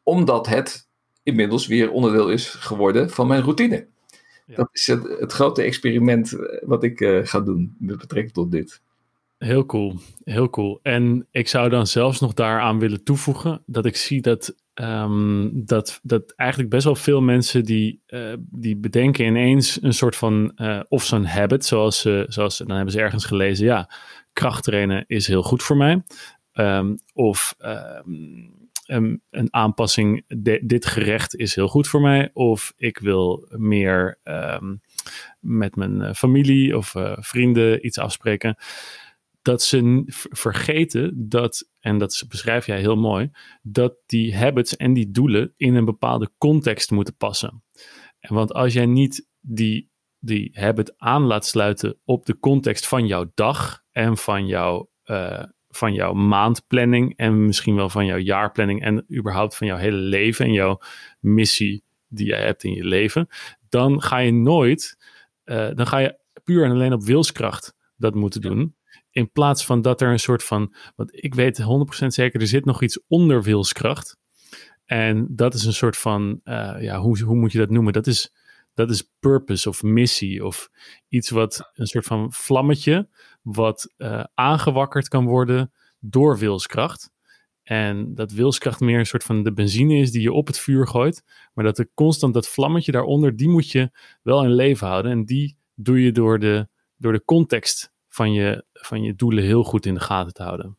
omdat 0.04 0.48
het 0.48 0.88
inmiddels 1.24 1.68
weer 1.68 1.92
onderdeel 1.92 2.30
is 2.30 2.50
geworden 2.50 3.10
van 3.10 3.28
mijn 3.28 3.42
routine. 3.42 3.88
Ja. 4.46 4.56
Dat 4.56 4.70
is 4.72 4.88
het, 4.88 5.20
het, 5.20 5.32
grote 5.32 5.62
experiment 5.62 6.34
eh, 6.34 6.68
wat 6.68 6.84
ik 6.84 7.00
uh, 7.00 7.20
ga 7.26 7.40
doen 7.40 7.76
met 7.80 7.98
betrekking 7.98 8.34
tot 8.34 8.52
dit. 8.52 8.82
Heel 9.38 9.66
cool, 9.66 10.00
heel 10.24 10.50
cool. 10.50 10.80
En 10.82 11.28
ik 11.32 11.48
zou 11.48 11.70
dan 11.70 11.88
zelfs 11.88 12.20
nog 12.20 12.34
daaraan 12.34 12.80
willen 12.80 13.04
toevoegen 13.04 13.64
dat 13.66 13.86
ik 13.86 13.96
zie 13.96 14.22
dat 14.22 14.56
Um, 14.82 15.66
dat, 15.66 16.00
dat 16.04 16.34
eigenlijk 16.36 16.70
best 16.70 16.84
wel 16.84 16.96
veel 16.96 17.22
mensen 17.22 17.64
die, 17.64 18.02
uh, 18.08 18.34
die 18.40 18.76
bedenken 18.76 19.26
ineens 19.26 19.82
een 19.82 19.94
soort 19.94 20.16
van, 20.16 20.52
uh, 20.56 20.80
of 20.88 21.04
zo'n 21.04 21.26
habit, 21.26 21.66
zoals, 21.66 22.06
uh, 22.06 22.24
zoals, 22.28 22.58
dan 22.58 22.70
hebben 22.76 22.94
ze 22.94 23.00
ergens 23.00 23.26
gelezen, 23.26 23.66
ja, 23.66 23.90
krachttrainen 24.34 25.04
is 25.08 25.28
heel 25.28 25.44
goed 25.44 25.64
voor 25.64 25.78
mij. 25.78 26.04
Um, 26.54 26.98
of 27.14 27.56
um, 27.60 28.63
een 29.30 29.54
aanpassing, 29.54 30.24
dit 30.62 30.86
gerecht 30.86 31.36
is 31.36 31.56
heel 31.56 31.68
goed 31.68 31.88
voor 31.88 32.02
mij. 32.02 32.30
Of 32.34 32.74
ik 32.78 32.98
wil 32.98 33.48
meer 33.58 34.20
met 35.40 35.76
mijn 35.76 36.16
familie 36.16 36.78
of 36.78 36.94
vrienden 37.20 37.86
iets 37.86 37.98
afspreken 37.98 38.56
dat 39.44 39.62
ze 39.62 40.04
vergeten 40.30 41.30
dat, 41.30 41.70
en 41.80 41.98
dat 41.98 42.24
beschrijf 42.28 42.66
jij 42.66 42.80
heel 42.80 42.96
mooi, 42.96 43.32
dat 43.62 43.96
die 44.06 44.36
habits 44.38 44.76
en 44.76 44.94
die 44.94 45.12
doelen 45.12 45.54
in 45.58 45.76
een 45.76 45.86
bepaalde 45.86 46.32
context 46.38 46.92
moeten 46.92 47.16
passen. 47.16 47.64
En 48.20 48.36
want 48.36 48.54
als 48.54 48.74
jij 48.74 48.86
niet 48.86 49.28
die, 49.40 49.92
die 50.20 50.50
habit 50.54 50.94
aan 50.98 51.22
laat 51.22 51.46
sluiten 51.46 52.00
op 52.06 52.26
de 52.26 52.40
context 52.40 52.88
van 52.88 53.08
jouw 53.08 53.32
dag 53.34 53.84
en 53.92 54.18
van 54.18 54.48
jouw, 54.48 54.90
uh, 55.06 55.44
van 55.76 55.94
jouw 55.94 56.14
maandplanning 56.14 57.18
en 57.18 57.46
misschien 57.46 57.76
wel 57.76 57.90
van 57.90 58.06
jouw 58.06 58.18
jaarplanning 58.18 58.82
en 58.82 59.06
überhaupt 59.18 59.56
van 59.56 59.68
jouw 59.68 59.78
hele 59.78 59.98
leven 59.98 60.46
en 60.46 60.54
jouw 60.54 60.80
missie 61.20 61.84
die 62.08 62.28
jij 62.28 62.46
hebt 62.46 62.64
in 62.64 62.74
je 62.74 62.86
leven, 62.86 63.28
dan 63.70 64.02
ga 64.02 64.18
je 64.18 64.32
nooit, 64.32 64.98
uh, 65.46 65.70
dan 65.74 65.88
ga 65.88 65.98
je 65.98 66.20
puur 66.44 66.66
en 66.66 66.72
alleen 66.72 66.94
op 66.94 67.04
wilskracht 67.04 67.76
dat 67.96 68.16
moeten 68.16 68.42
doen 68.42 68.76
in 69.14 69.32
plaats 69.32 69.66
van 69.66 69.82
dat 69.82 70.02
er 70.02 70.12
een 70.12 70.20
soort 70.20 70.44
van, 70.44 70.74
want 70.96 71.24
ik 71.24 71.36
weet 71.36 71.62
100% 71.62 71.66
zeker, 72.08 72.42
er 72.42 72.48
zit 72.48 72.66
nog 72.66 72.82
iets 72.82 73.00
onder 73.08 73.44
wilskracht. 73.44 74.18
En 74.86 75.28
dat 75.30 75.54
is 75.54 75.66
een 75.66 75.74
soort 75.74 75.98
van, 75.98 76.40
uh, 76.44 76.76
ja, 76.80 77.00
hoe, 77.00 77.24
hoe 77.24 77.36
moet 77.36 77.52
je 77.52 77.58
dat 77.58 77.70
noemen? 77.70 77.94
Dat 77.94 78.08
is, 78.08 78.34
dat 78.74 78.90
is 78.90 79.10
purpose 79.20 79.70
of 79.70 79.84
missie 79.84 80.46
of 80.46 80.70
iets 81.08 81.30
wat 81.30 81.72
een 81.74 81.88
soort 81.88 82.06
van 82.06 82.32
vlammetje, 82.32 83.10
wat 83.42 83.94
uh, 83.98 84.24
aangewakkerd 84.34 85.08
kan 85.08 85.26
worden 85.26 85.72
door 86.00 86.38
wilskracht. 86.38 87.12
En 87.64 88.16
dat 88.16 88.32
wilskracht 88.32 88.80
meer 88.80 89.00
een 89.00 89.06
soort 89.06 89.24
van 89.24 89.44
de 89.44 89.54
benzine 89.54 89.96
is 89.96 90.12
die 90.12 90.22
je 90.22 90.32
op 90.32 90.48
het 90.48 90.60
vuur 90.60 90.88
gooit. 90.88 91.24
Maar 91.54 91.64
dat 91.64 91.78
er 91.78 91.90
constant 91.94 92.34
dat 92.34 92.48
vlammetje 92.48 92.92
daaronder, 92.92 93.36
die 93.36 93.50
moet 93.50 93.72
je 93.72 93.92
wel 94.22 94.44
in 94.44 94.54
leven 94.54 94.88
houden. 94.88 95.12
En 95.12 95.26
die 95.26 95.58
doe 95.76 96.02
je 96.04 96.12
door 96.12 96.40
de, 96.40 96.68
door 96.98 97.12
de 97.12 97.24
context 97.26 97.92
van 98.08 98.34
je, 98.34 98.66
van 98.74 99.04
je 99.04 99.16
doelen 99.16 99.44
heel 99.44 99.64
goed 99.64 99.86
in 99.86 99.94
de 99.94 100.00
gaten 100.00 100.34
te 100.34 100.44
houden. 100.44 100.78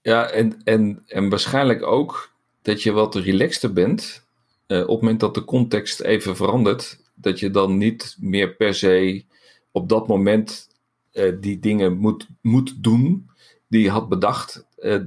Ja, 0.00 0.30
en, 0.30 0.62
en, 0.64 1.02
en 1.06 1.28
waarschijnlijk 1.28 1.82
ook 1.82 2.32
dat 2.62 2.82
je 2.82 2.92
wat 2.92 3.14
relaxter 3.14 3.72
bent 3.72 4.23
uh, 4.66 4.80
op 4.80 4.88
het 4.88 5.00
moment 5.00 5.20
dat 5.20 5.34
de 5.34 5.44
context 5.44 6.00
even 6.00 6.36
verandert. 6.36 7.02
Dat 7.14 7.40
je 7.40 7.50
dan 7.50 7.76
niet 7.76 8.16
meer 8.20 8.54
per 8.54 8.74
se 8.74 9.24
op 9.70 9.88
dat 9.88 10.08
moment 10.08 10.68
uh, 11.12 11.32
die 11.40 11.58
dingen 11.58 11.96
moet, 11.96 12.28
moet 12.40 12.82
doen 12.82 13.30
die 13.68 13.82
je 13.82 13.90
had 13.90 14.08
bedacht 14.08 14.66
uh, 14.78 15.00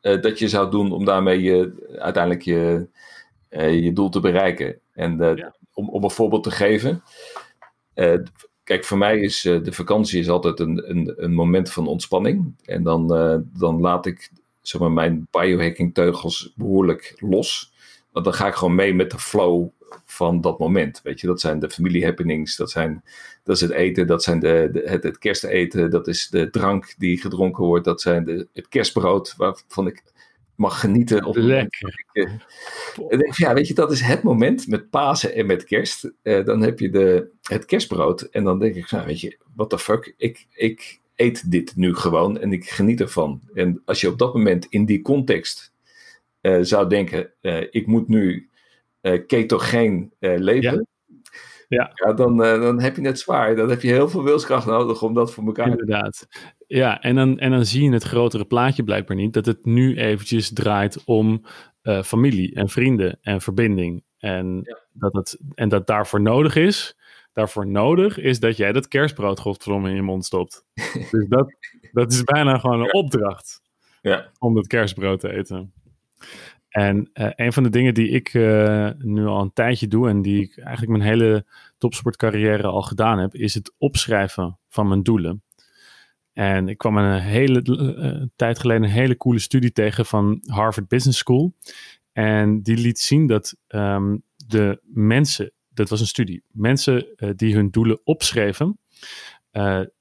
dat 0.00 0.38
je 0.38 0.48
zou 0.48 0.70
doen 0.70 0.92
om 0.92 1.04
daarmee 1.04 1.42
je, 1.42 1.88
uiteindelijk 1.98 2.42
je, 2.42 2.88
je 3.82 3.90
doel 3.92 4.08
te 4.08 4.20
bereiken. 4.20 4.80
En 4.92 5.16
ja. 5.36 5.54
om, 5.72 5.88
om 5.88 6.04
een 6.04 6.10
voorbeeld 6.10 6.42
te 6.42 6.50
geven. 6.50 7.02
Kijk, 8.64 8.84
voor 8.84 8.98
mij 8.98 9.20
is 9.20 9.40
de 9.40 9.72
vakantie 9.72 10.20
is 10.20 10.28
altijd 10.28 10.60
een, 10.60 10.90
een, 10.90 11.12
een, 11.16 11.34
moment 11.34 11.70
van 11.70 11.86
ontspanning. 11.86 12.54
En 12.64 12.82
dan, 12.82 13.06
dan 13.58 13.80
laat 13.80 14.06
ik 14.06 14.30
zeg 14.62 14.80
maar, 14.80 14.92
mijn 14.92 15.28
biohacking 15.30 15.94
teugels 15.94 16.52
behoorlijk 16.56 17.14
los. 17.18 17.72
Want 18.12 18.24
dan 18.24 18.34
ga 18.34 18.46
ik 18.46 18.54
gewoon 18.54 18.74
mee 18.74 18.94
met 18.94 19.10
de 19.10 19.18
flow 19.18 19.68
van 20.04 20.40
dat 20.40 20.58
moment. 20.58 21.00
Weet 21.02 21.20
je, 21.20 21.26
dat 21.26 21.40
zijn 21.40 21.58
de 21.58 21.70
familiehappenings, 21.70 22.56
dat, 22.56 22.70
zijn, 22.70 23.04
dat 23.44 23.56
is 23.56 23.62
het 23.62 23.70
eten, 23.70 24.06
dat 24.06 24.22
zijn 24.22 24.40
de, 24.40 24.68
de, 24.72 24.82
het, 24.84 25.02
het 25.02 25.18
kersteten, 25.18 25.90
dat 25.90 26.08
is 26.08 26.28
de 26.28 26.50
drank 26.50 26.94
die 26.98 27.20
gedronken 27.20 27.64
wordt, 27.64 27.84
dat 27.84 28.00
zijn 28.00 28.24
de, 28.24 28.48
het 28.52 28.68
kerstbrood 28.68 29.34
waarvan 29.36 29.86
ik 29.86 30.02
mag 30.60 30.80
genieten. 30.80 31.24
Op 31.24 31.36
Lekker. 31.36 32.04
Ik, 32.12 33.36
ja, 33.36 33.54
weet 33.54 33.68
je, 33.68 33.74
dat 33.74 33.92
is 33.92 34.00
het 34.00 34.22
moment 34.22 34.66
met 34.66 34.90
Pasen 34.90 35.34
en 35.34 35.46
met 35.46 35.64
kerst. 35.64 36.12
Uh, 36.22 36.44
dan 36.44 36.62
heb 36.62 36.78
je 36.78 36.90
de, 36.90 37.30
het 37.42 37.64
kerstbrood. 37.64 38.22
En 38.22 38.44
dan 38.44 38.58
denk 38.58 38.74
ik, 38.74 38.90
nou, 38.90 39.06
weet 39.06 39.20
je, 39.20 39.38
what 39.54 39.70
the 39.70 39.78
fuck. 39.78 40.14
Ik, 40.16 40.46
ik 40.52 41.00
eet 41.16 41.50
dit 41.50 41.76
nu 41.76 41.94
gewoon 41.94 42.38
en 42.38 42.52
ik 42.52 42.70
geniet 42.70 43.00
ervan. 43.00 43.40
En 43.54 43.82
als 43.84 44.00
je 44.00 44.08
op 44.08 44.18
dat 44.18 44.34
moment 44.34 44.66
in 44.68 44.84
die 44.84 45.02
context 45.02 45.69
uh, 46.42 46.58
zou 46.60 46.88
denken, 46.88 47.32
uh, 47.40 47.66
ik 47.70 47.86
moet 47.86 48.08
nu 48.08 48.50
ketogeen 49.26 50.12
leven. 50.18 50.60
Ja. 50.62 50.84
Ja. 51.68 51.90
ja 51.94 52.12
dan, 52.12 52.36
dan 52.36 52.80
heb 52.80 52.96
je 52.96 53.02
het 53.02 53.18
zwaar. 53.18 53.56
Dan 53.56 53.70
heb 53.70 53.82
je 53.82 53.88
heel 53.88 54.08
veel 54.08 54.22
wilskracht 54.22 54.66
nodig 54.66 55.02
om 55.02 55.14
dat 55.14 55.32
voor 55.32 55.44
elkaar 55.44 55.64
te 55.64 55.70
Inderdaad. 55.70 56.28
Ja, 56.66 57.00
en 57.00 57.14
dan, 57.14 57.38
en 57.38 57.50
dan 57.50 57.64
zie 57.64 57.82
je 57.84 57.92
het 57.92 58.02
grotere 58.02 58.44
plaatje 58.44 58.84
blijkbaar 58.84 59.16
niet. 59.16 59.32
Dat 59.32 59.46
het 59.46 59.64
nu 59.64 59.96
eventjes 59.96 60.52
draait 60.52 61.04
om 61.04 61.44
familie 62.04 62.54
en 62.54 62.68
vrienden 62.68 63.18
en 63.22 63.40
verbinding. 63.40 64.02
En, 64.18 64.62
dat 64.92 65.12
het, 65.12 65.38
en 65.54 65.68
dat 65.68 65.86
daarvoor 65.86 66.20
nodig 66.20 66.56
is, 66.56 66.96
daarvoor 67.32 67.66
nodig 67.66 68.18
is 68.18 68.40
dat 68.40 68.56
jij 68.56 68.72
dat 68.72 68.88
kerstbrood 68.88 69.40
godverdomme 69.40 69.88
in 69.88 69.94
je 69.94 70.02
mond 70.02 70.24
stopt. 70.24 70.64
dus 71.10 71.28
dat, 71.28 71.54
dat 71.92 72.12
is 72.12 72.24
bijna 72.24 72.58
gewoon 72.58 72.80
een 72.80 72.94
opdracht 72.94 73.62
Ja. 74.02 74.30
om 74.38 74.54
dat 74.54 74.66
kerstbrood 74.66 75.20
te 75.20 75.32
eten. 75.32 75.72
En 76.70 77.10
eh, 77.12 77.30
een 77.34 77.52
van 77.52 77.62
de 77.62 77.70
dingen 77.70 77.94
die 77.94 78.08
ik 78.08 78.34
eh, 78.34 78.90
nu 78.98 79.26
al 79.26 79.40
een 79.40 79.52
tijdje 79.52 79.88
doe 79.88 80.08
en 80.08 80.22
die 80.22 80.42
ik 80.42 80.58
eigenlijk 80.58 80.98
mijn 80.98 81.10
hele 81.10 81.46
topsportcarrière 81.78 82.66
al 82.66 82.82
gedaan 82.82 83.18
heb, 83.18 83.34
is 83.34 83.54
het 83.54 83.74
opschrijven 83.78 84.58
van 84.68 84.88
mijn 84.88 85.02
doelen. 85.02 85.42
En 86.32 86.68
ik 86.68 86.78
kwam 86.78 86.96
een 86.96 87.20
hele 87.20 87.62
eh, 87.62 88.26
tijd 88.36 88.58
geleden 88.58 88.82
een 88.82 88.90
hele 88.90 89.16
coole 89.16 89.38
studie 89.38 89.72
tegen 89.72 90.06
van 90.06 90.42
Harvard 90.46 90.88
Business 90.88 91.18
School. 91.18 91.54
En 92.12 92.62
die 92.62 92.76
liet 92.76 92.98
zien 92.98 93.26
dat 93.26 93.56
ehm, 93.66 94.16
de 94.46 94.80
mensen, 94.82 95.52
dat 95.68 95.88
was 95.88 96.00
een 96.00 96.06
studie, 96.06 96.42
mensen 96.48 97.06
die 97.36 97.54
hun 97.54 97.70
doelen 97.70 98.00
opschreven, 98.04 98.78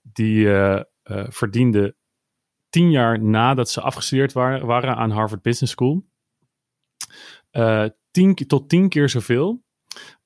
die 0.02 0.48
verdienden 1.30 1.96
tien 2.70 2.92
jaar 2.92 3.24
nadat 3.24 3.70
ze 3.70 3.82
afgestudeerd 3.82 4.34
waren, 4.34 4.66
waren 4.66 4.96
aan 4.96 5.12
Harvard 5.12 5.42
Business 5.42 5.74
School, 5.74 6.04
eh, 7.52 7.86
tien, 8.12 8.36
tot 8.36 8.70
tien 8.70 8.90
keer 8.90 9.10
zoveel 9.10 9.64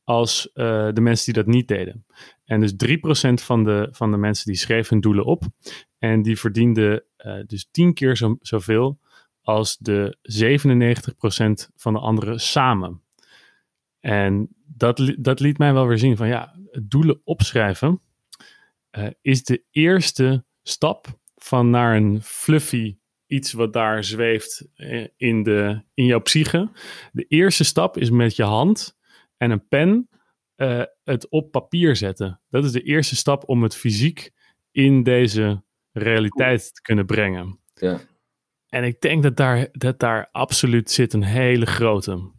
als 0.03 0.51
eh, 0.51 0.89
de 0.93 1.01
mensen 1.01 1.33
die 1.33 1.43
dat 1.43 1.53
niet 1.53 1.67
deden. 1.67 2.05
En 2.45 2.59
dus 2.59 2.73
3% 2.73 3.33
van 3.33 3.63
de, 3.63 3.87
van 3.91 4.11
de 4.11 4.17
mensen 4.17 4.45
die 4.45 4.55
schreven 4.55 4.89
hun 4.89 5.01
doelen 5.01 5.25
op. 5.25 5.43
En 5.97 6.21
die 6.21 6.39
verdienden 6.39 7.03
eh, 7.15 7.39
dus 7.45 7.67
tien 7.71 7.93
keer 7.93 8.17
zo, 8.17 8.37
zoveel 8.41 8.99
als 9.41 9.77
de 9.77 10.17
97% 10.21 11.73
van 11.75 11.93
de 11.93 11.99
anderen 11.99 12.39
samen. 12.39 13.01
En 13.99 14.49
dat, 14.65 15.13
dat 15.17 15.39
liet 15.39 15.57
mij 15.57 15.73
wel 15.73 15.87
weer 15.87 15.97
zien 15.97 16.17
van 16.17 16.27
ja, 16.27 16.55
doelen 16.81 17.21
opschrijven 17.23 18.01
is 19.21 19.43
de 19.43 19.63
eerste 19.71 20.45
stap 20.63 21.19
van 21.35 21.69
naar 21.69 21.95
een 21.95 22.21
fluffy 22.21 22.97
iets 23.33 23.53
wat 23.53 23.73
daar 23.73 24.03
zweeft 24.03 24.67
eh, 24.75 25.07
in, 25.17 25.43
de, 25.43 25.81
in 25.93 26.05
jouw 26.05 26.21
psyche. 26.21 26.69
De 27.11 27.25
eerste 27.27 27.63
stap 27.63 27.97
is 27.97 28.09
met 28.09 28.35
je 28.35 28.43
hand 28.43 28.97
en 29.37 29.51
een 29.51 29.67
pen 29.67 30.09
eh, 30.55 30.83
het 31.03 31.29
op 31.29 31.51
papier 31.51 31.95
zetten. 31.95 32.41
Dat 32.49 32.63
is 32.63 32.71
de 32.71 32.81
eerste 32.81 33.15
stap 33.15 33.49
om 33.49 33.63
het 33.63 33.75
fysiek 33.75 34.31
in 34.71 35.03
deze 35.03 35.63
realiteit 35.91 36.75
te 36.75 36.81
kunnen 36.81 37.05
brengen. 37.05 37.59
Ja. 37.73 37.99
En 38.69 38.83
ik 38.83 39.01
denk 39.01 39.23
dat 39.23 39.37
daar, 39.37 39.67
dat 39.71 39.99
daar 39.99 40.29
absoluut 40.31 40.91
zit 40.91 41.13
een 41.13 41.23
hele 41.23 41.65
grote. 41.65 42.31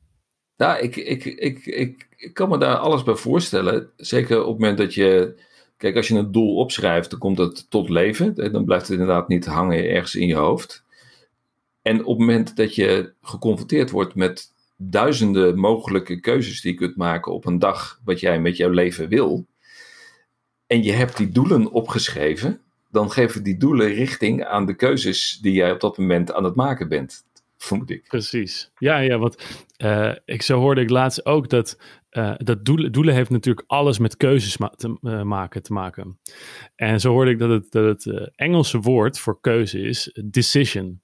Nou, 0.56 0.80
ik, 0.82 0.96
ik, 0.96 1.24
ik, 1.24 1.66
ik, 1.66 2.08
ik 2.16 2.34
kan 2.34 2.48
me 2.48 2.58
daar 2.58 2.76
alles 2.76 3.02
bij 3.02 3.14
voorstellen. 3.14 3.90
Zeker 3.96 4.40
op 4.40 4.52
het 4.52 4.58
moment 4.58 4.78
dat 4.78 4.94
je. 4.94 5.34
Kijk, 5.76 5.96
als 5.96 6.08
je 6.08 6.14
een 6.14 6.32
doel 6.32 6.56
opschrijft, 6.56 7.10
dan 7.10 7.18
komt 7.18 7.38
het 7.38 7.70
tot 7.70 7.88
leven. 7.88 8.52
Dan 8.52 8.64
blijft 8.64 8.88
het 8.88 8.98
inderdaad 8.98 9.28
niet 9.28 9.46
hangen 9.46 9.88
ergens 9.88 10.14
in 10.14 10.26
je 10.26 10.34
hoofd. 10.34 10.83
En 11.84 12.00
op 12.04 12.18
het 12.18 12.18
moment 12.18 12.56
dat 12.56 12.74
je 12.74 13.12
geconfronteerd 13.22 13.90
wordt 13.90 14.14
met 14.14 14.52
duizenden 14.76 15.58
mogelijke 15.58 16.20
keuzes 16.20 16.60
die 16.60 16.72
je 16.72 16.78
kunt 16.78 16.96
maken 16.96 17.32
op 17.32 17.46
een 17.46 17.58
dag 17.58 18.00
wat 18.04 18.20
jij 18.20 18.40
met 18.40 18.56
jouw 18.56 18.70
leven 18.70 19.08
wil. 19.08 19.46
En 20.66 20.82
je 20.82 20.92
hebt 20.92 21.16
die 21.16 21.28
doelen 21.28 21.70
opgeschreven, 21.70 22.60
dan 22.90 23.10
geven 23.10 23.42
die 23.42 23.56
doelen 23.56 23.92
richting 23.94 24.44
aan 24.44 24.66
de 24.66 24.74
keuzes 24.74 25.38
die 25.42 25.52
jij 25.52 25.72
op 25.72 25.80
dat 25.80 25.98
moment 25.98 26.32
aan 26.32 26.44
het 26.44 26.54
maken 26.54 26.88
bent. 26.88 27.24
Vermoed 27.56 27.90
ik. 27.90 28.04
Precies. 28.08 28.70
Ja, 28.78 28.98
ja, 28.98 29.18
want 29.18 29.36
eh, 29.76 30.12
ik 30.24 30.42
zo 30.42 30.58
hoorde 30.58 30.80
ik 30.80 30.90
laatst 30.90 31.26
ook 31.26 31.48
dat, 31.48 31.78
eh, 32.10 32.34
dat 32.36 32.64
doelen, 32.64 32.92
doelen 32.92 33.14
heeft 33.14 33.30
natuurlijk 33.30 33.64
alles 33.66 33.98
met 33.98 34.16
keuzes 34.16 34.56
ma- 34.56 34.74
te 34.76 34.98
eh, 35.02 35.22
maken 35.22 35.62
te 35.62 35.72
maken. 35.72 36.18
En 36.76 37.00
zo 37.00 37.10
hoorde 37.10 37.30
ik 37.30 37.38
dat 37.38 37.50
het, 37.50 37.70
dat 37.70 37.84
het 37.84 38.30
Engelse 38.36 38.78
woord 38.78 39.18
voor 39.18 39.40
keuze 39.40 39.80
is 39.80 40.18
decision. 40.24 41.02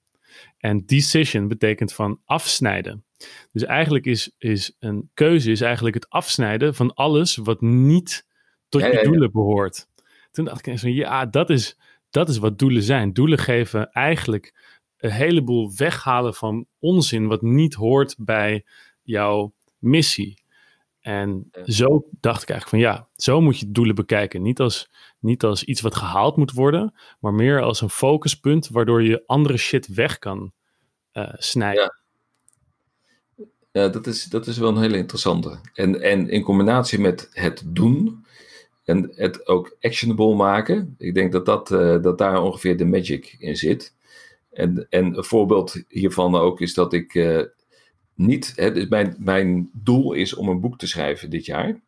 En 0.61 0.85
decision 0.85 1.47
betekent 1.47 1.93
van 1.93 2.21
afsnijden. 2.25 3.05
Dus 3.51 3.63
eigenlijk 3.63 4.05
is, 4.05 4.35
is 4.37 4.75
een 4.79 5.09
keuze 5.13 5.51
is 5.51 5.61
eigenlijk 5.61 5.95
het 5.95 6.09
afsnijden 6.09 6.75
van 6.75 6.93
alles 6.93 7.35
wat 7.35 7.61
niet 7.61 8.25
tot 8.69 8.81
Ja, 8.81 8.87
je 8.87 8.93
ja, 8.93 8.99
ja. 8.99 9.05
doelen 9.05 9.31
behoort. 9.31 9.87
Toen 10.31 10.45
dacht 10.45 10.59
ik 10.59 10.65
eens 10.65 10.81
van 10.81 10.93
ja, 10.93 11.25
dat 11.25 11.49
is, 11.49 11.77
dat 12.09 12.29
is 12.29 12.37
wat 12.37 12.59
doelen 12.59 12.83
zijn. 12.83 13.13
Doelen 13.13 13.39
geven 13.39 13.91
eigenlijk 13.91 14.53
een 14.97 15.11
heleboel 15.11 15.73
weghalen 15.75 16.33
van 16.33 16.65
onzin 16.79 17.27
wat 17.27 17.41
niet 17.41 17.73
hoort 17.73 18.15
bij 18.17 18.65
jouw 19.01 19.53
missie. 19.77 20.40
En 21.01 21.49
Ja. 21.51 21.71
zo 21.71 22.07
dacht 22.19 22.41
ik 22.41 22.49
eigenlijk 22.49 22.69
van 22.69 22.79
ja, 22.93 23.07
zo 23.15 23.41
moet 23.41 23.59
je 23.59 23.71
doelen 23.71 23.95
bekijken. 23.95 24.41
Niet 24.41 24.59
als, 24.59 24.89
niet 25.19 25.43
als 25.43 25.63
iets 25.63 25.81
wat 25.81 25.95
gehaald 25.95 26.35
moet 26.37 26.51
worden, 26.51 26.93
maar 27.19 27.33
meer 27.33 27.61
als 27.61 27.81
een 27.81 27.89
focuspunt 27.89 28.69
waardoor 28.69 29.03
je 29.03 29.23
andere 29.25 29.57
shit 29.57 29.87
weg 29.87 30.19
kan 30.19 30.51
eh, 31.11 31.33
snijden. 31.33 31.83
Ja. 31.83 31.99
Ja, 33.71 33.87
dat 33.87 34.07
is, 34.07 34.23
dat 34.23 34.47
is 34.47 34.57
wel 34.57 34.69
een 34.69 34.81
hele 34.81 34.97
interessante. 34.97 35.59
En, 35.73 36.01
en 36.01 36.29
in 36.29 36.43
combinatie 36.43 36.99
met 36.99 37.29
het 37.31 37.63
doen 37.65 38.25
en 38.83 39.11
het 39.15 39.47
ook 39.47 39.75
actionable 39.81 40.35
maken, 40.35 40.95
ik 40.97 41.13
denk 41.13 41.31
dat, 41.31 41.45
dat, 41.45 41.71
eh, 41.71 42.01
dat 42.01 42.17
daar 42.17 42.41
ongeveer 42.41 42.77
de 42.77 42.85
magic 42.85 43.35
in 43.39 43.55
zit. 43.55 43.95
En, 44.51 44.87
en 44.89 45.17
een 45.17 45.23
voorbeeld 45.23 45.83
hiervan 45.87 46.35
ook 46.35 46.61
is 46.61 46.73
dat 46.73 46.93
ik 46.93 47.15
eh, 47.15 47.41
niet, 48.15 48.53
hè, 48.55 48.71
dus 48.71 48.87
mijn, 48.87 49.15
mijn 49.19 49.69
doel 49.73 50.13
is 50.13 50.35
om 50.35 50.49
een 50.49 50.59
boek 50.59 50.77
te 50.77 50.87
schrijven 50.87 51.29
dit 51.29 51.45
jaar. 51.45 51.81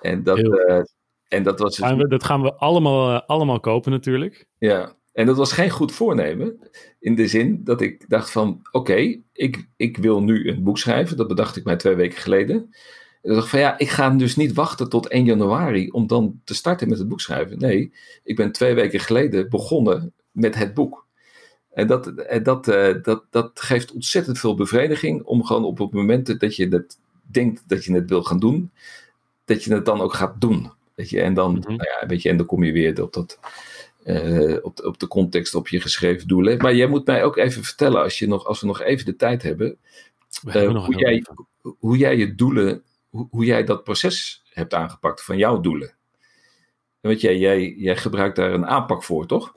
En 0.00 0.22
dat, 0.22 0.38
eh, 0.38 0.80
en 1.28 1.42
dat 1.42 1.58
was 1.58 1.76
dus 1.76 1.86
Gaan 1.86 1.98
we, 1.98 2.08
dat 2.08 2.24
gaan 2.24 2.42
we 2.42 2.54
allemaal, 2.54 3.14
eh, 3.14 3.26
allemaal 3.26 3.60
kopen 3.60 3.90
natuurlijk. 3.90 4.46
ja, 4.58 4.96
en 5.16 5.26
dat 5.26 5.36
was 5.36 5.52
geen 5.52 5.70
goed 5.70 5.92
voornemen. 5.92 6.58
In 6.98 7.14
de 7.14 7.28
zin 7.28 7.64
dat 7.64 7.80
ik 7.80 8.04
dacht 8.08 8.30
van, 8.30 8.60
oké, 8.70 9.20
ik, 9.32 9.68
ik 9.76 9.96
wil 9.96 10.22
nu 10.22 10.48
een 10.48 10.62
boek 10.62 10.78
schrijven. 10.78 11.16
Dat 11.16 11.28
bedacht 11.28 11.56
ik 11.56 11.64
mij 11.64 11.76
twee 11.76 11.94
weken 11.94 12.18
geleden. 12.18 12.56
En 13.22 13.30
ik 13.30 13.36
dacht 13.36 13.48
van, 13.48 13.58
ja, 13.58 13.78
ik 13.78 13.88
ga 13.88 14.10
dus 14.10 14.36
niet 14.36 14.52
wachten 14.52 14.88
tot 14.88 15.08
1 15.08 15.24
januari 15.24 15.88
om 15.90 16.06
dan 16.06 16.40
te 16.44 16.54
starten 16.54 16.88
met 16.88 16.98
het 16.98 17.08
boek 17.08 17.20
schrijven. 17.20 17.58
Nee, 17.58 17.92
ik 18.24 18.36
ben 18.36 18.52
twee 18.52 18.74
weken 18.74 19.00
geleden 19.00 19.48
begonnen 19.50 20.12
met 20.30 20.54
het 20.54 20.74
boek. 20.74 21.05
En 21.76 21.86
dat, 21.86 22.06
en 22.06 22.42
dat, 22.42 22.68
eh, 22.68 22.94
dat, 23.02 23.24
dat 23.30 23.50
geeft 23.60 23.92
ontzettend 23.92 24.38
veel 24.38 24.54
bevrediging 24.54 25.22
om 25.22 25.44
gewoon 25.44 25.64
op 25.64 25.78
het 25.78 25.92
moment 25.92 26.40
dat 26.40 26.56
je 26.56 26.68
dat 26.68 26.98
denkt 27.22 27.62
dat 27.66 27.84
je 27.84 27.92
het 27.92 28.08
wil 28.08 28.22
gaan 28.22 28.38
doen, 28.38 28.70
dat 29.44 29.64
je 29.64 29.74
het 29.74 29.84
dan 29.84 30.00
ook 30.00 30.14
gaat 30.14 30.40
doen. 30.40 30.70
Weet 30.94 31.10
je? 31.10 31.20
En, 31.20 31.34
dan, 31.34 31.52
Mhm. 31.52 31.68
nou 31.68 31.88
ja, 32.00 32.06
weet 32.06 32.22
je, 32.22 32.28
en 32.28 32.36
dan 32.36 32.46
kom 32.46 32.64
je 32.64 32.72
weer 32.72 33.02
op 33.02 33.12
dat 33.12 33.38
eh, 34.04 34.56
op, 34.62 34.76
de, 34.76 34.86
op 34.86 34.98
de 34.98 35.06
context 35.08 35.54
op 35.54 35.68
je 35.68 35.80
geschreven 35.80 36.28
doelen. 36.28 36.58
Maar 36.58 36.74
jij 36.74 36.86
moet 36.86 37.06
mij 37.06 37.24
ook 37.24 37.36
even 37.36 37.64
vertellen, 37.64 38.02
als, 38.02 38.18
je 38.18 38.26
nog, 38.26 38.44
als 38.44 38.60
we 38.60 38.66
nog 38.66 38.82
even 38.82 39.04
de 39.04 39.16
tijd 39.16 39.42
hebben, 39.42 39.78
eh, 40.46 40.52
hebben 40.52 40.76
hoe, 40.76 40.98
jij, 40.98 41.12
even. 41.12 41.46
hoe 41.78 41.96
jij 41.96 42.16
je 42.16 42.34
doelen, 42.34 42.82
hoe, 43.08 43.28
hoe 43.30 43.44
jij 43.44 43.64
dat 43.64 43.84
proces 43.84 44.42
hebt 44.50 44.74
aangepakt 44.74 45.24
van 45.24 45.36
jouw 45.36 45.60
doelen. 45.60 45.94
En 47.00 47.10
weet 47.10 47.20
jij, 47.20 47.38
jij, 47.38 47.74
jij 47.78 47.96
gebruikt 47.96 48.36
daar 48.36 48.52
een 48.52 48.66
aanpak 48.66 49.04
voor, 49.04 49.26
toch? 49.26 49.54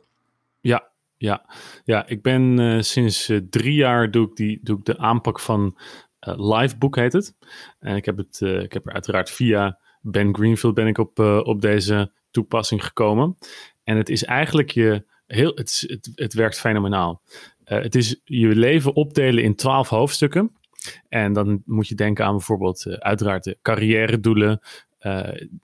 Ja, 1.19 1.45
ja. 1.83 2.07
ik 2.07 2.21
ben 2.21 2.59
eh, 2.59 2.81
sinds 2.81 3.29
eh, 3.29 3.37
drie 3.49 3.73
jaar 3.73 4.11
doe 4.11 4.27
ik, 4.27 4.35
die, 4.35 4.59
doe 4.63 4.77
ik 4.77 4.85
de 4.85 4.97
aanpak 4.97 5.39
van 5.39 5.77
eh 6.19 6.33
Livebook 6.37 6.95
heet 6.95 7.13
het. 7.13 7.35
En 7.79 7.95
ik 7.95 8.05
heb, 8.05 8.17
het, 8.17 8.41
ik 8.41 8.73
heb 8.73 8.85
er 8.85 8.93
uiteraard 8.93 9.31
via 9.31 9.79
Ben 10.01 10.35
Greenfield 10.35 10.73
ben 10.73 10.87
ik 10.87 10.97
op, 10.97 11.19
op 11.43 11.61
deze 11.61 12.11
toepassing 12.31 12.85
gekomen. 12.85 13.37
En 13.83 13.97
het 13.97 14.09
is 14.09 14.23
eigenlijk 14.23 14.71
je, 14.71 15.05
heel, 15.27 15.51
het, 15.55 15.83
het, 15.87 16.11
het 16.15 16.33
werkt 16.33 16.59
fenomenaal. 16.59 17.21
Het 17.63 17.95
is 17.95 18.21
je 18.23 18.47
leven 18.47 18.95
opdelen 18.95 19.43
in 19.43 19.55
twaalf 19.55 19.89
hoofdstukken. 19.89 20.51
En 21.09 21.33
dan 21.33 21.61
moet 21.65 21.87
je 21.87 21.95
denken 21.95 22.25
aan 22.25 22.35
bijvoorbeeld 22.35 22.85
uiteraard 22.87 23.43
de 23.43 23.57
carrière 23.61 24.19
doelen, 24.19 24.59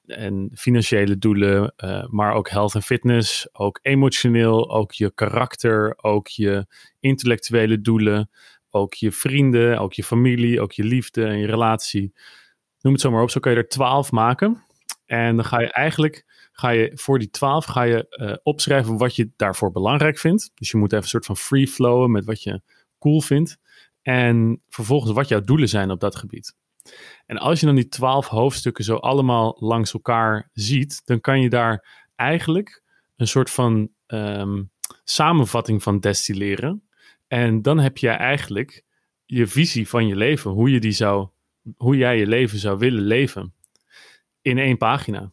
en 0.06 0.52
financiële 0.54 1.18
doelen, 1.18 1.74
eh, 1.76 2.08
maar 2.08 2.34
ook 2.34 2.50
health 2.50 2.76
en 2.76 2.82
fitness, 2.82 3.48
ook 3.54 3.80
emotioneel, 3.82 4.72
ook 4.72 4.92
je 4.92 5.12
karakter, 5.12 5.94
ook 6.02 6.28
je 6.28 6.66
intellectuele 7.00 7.82
doelen, 7.82 8.30
ook 8.70 8.94
je 8.94 9.12
vrienden, 9.12 9.80
ook 9.80 9.94
je 9.94 10.04
familie, 10.04 10.62
ook 10.62 10.72
je 10.72 10.84
liefde 10.84 11.26
en 11.26 11.38
je 11.38 11.46
relatie. 11.46 12.14
Noem 12.82 12.94
het 12.94 13.02
zo 13.02 13.12
maar 13.12 13.22
op, 13.22 13.30
zo 13.30 13.40
kan 13.40 13.52
je 13.52 13.58
er 13.58 13.68
twaalf 13.68 14.12
maken. 14.12 14.64
En 15.06 15.36
dan 15.36 15.46
ga 15.46 15.60
je 15.60 15.72
eigenlijk, 15.72 16.26
ga 16.52 16.70
je 16.70 16.92
voor 16.94 17.20
die 17.20 17.30
twaalf 17.30 17.66
ga 17.66 17.82
je 17.82 18.08
eh, 18.10 18.34
opschrijven 18.44 18.98
wat 18.98 19.16
je 19.16 19.30
daarvoor 19.36 19.72
belangrijk 19.72 20.18
vindt. 20.18 20.52
Dus 20.54 20.72
je 20.72 20.78
moet 20.78 20.92
even 20.92 21.04
een 21.04 21.10
soort 21.10 21.26
van 21.26 21.38
free 21.38 21.68
flowen 21.68 22.12
met 22.12 22.26
wat 22.26 22.44
je 22.44 22.62
cool 23.00 23.22
vindt. 23.22 23.58
En 24.02 24.62
vervolgens 24.70 25.12
wat 25.12 25.28
jouw 25.28 25.42
doelen 25.42 25.70
zijn 25.70 25.92
op 25.92 26.00
dat 26.00 26.16
gebied. 26.16 26.56
En 27.26 27.38
als 27.38 27.60
je 27.60 27.66
dan 27.66 27.76
die 27.76 27.88
twaalf 27.88 28.28
hoofdstukken 28.28 28.84
zo 28.84 28.96
allemaal 28.96 29.58
langs 29.60 29.94
elkaar 29.94 30.50
ziet, 30.54 31.02
dan 31.06 31.22
kan 31.22 31.42
je 31.42 31.50
daar 31.50 32.06
eigenlijk 32.16 32.84
een 33.16 33.28
soort 33.28 33.50
van 33.50 33.90
ehm, 34.06 34.64
samenvatting 35.04 35.84
van 35.84 36.00
destilleren. 36.00 36.88
En 37.28 37.62
dan 37.62 37.80
heb 37.80 37.98
je 37.98 38.10
eigenlijk 38.10 38.84
je 39.26 39.48
visie 39.48 39.90
van 39.90 40.08
je 40.08 40.16
leven, 40.16 40.52
hoe, 40.52 40.72
je 40.72 40.80
die 40.80 40.92
zou, 40.92 41.28
hoe 41.76 41.98
jij 41.98 42.18
je 42.18 42.28
leven 42.28 42.60
zou 42.60 42.78
willen 42.78 43.04
leven, 43.04 43.54
in 44.42 44.58
één 44.58 44.78
pagina. 44.78 45.32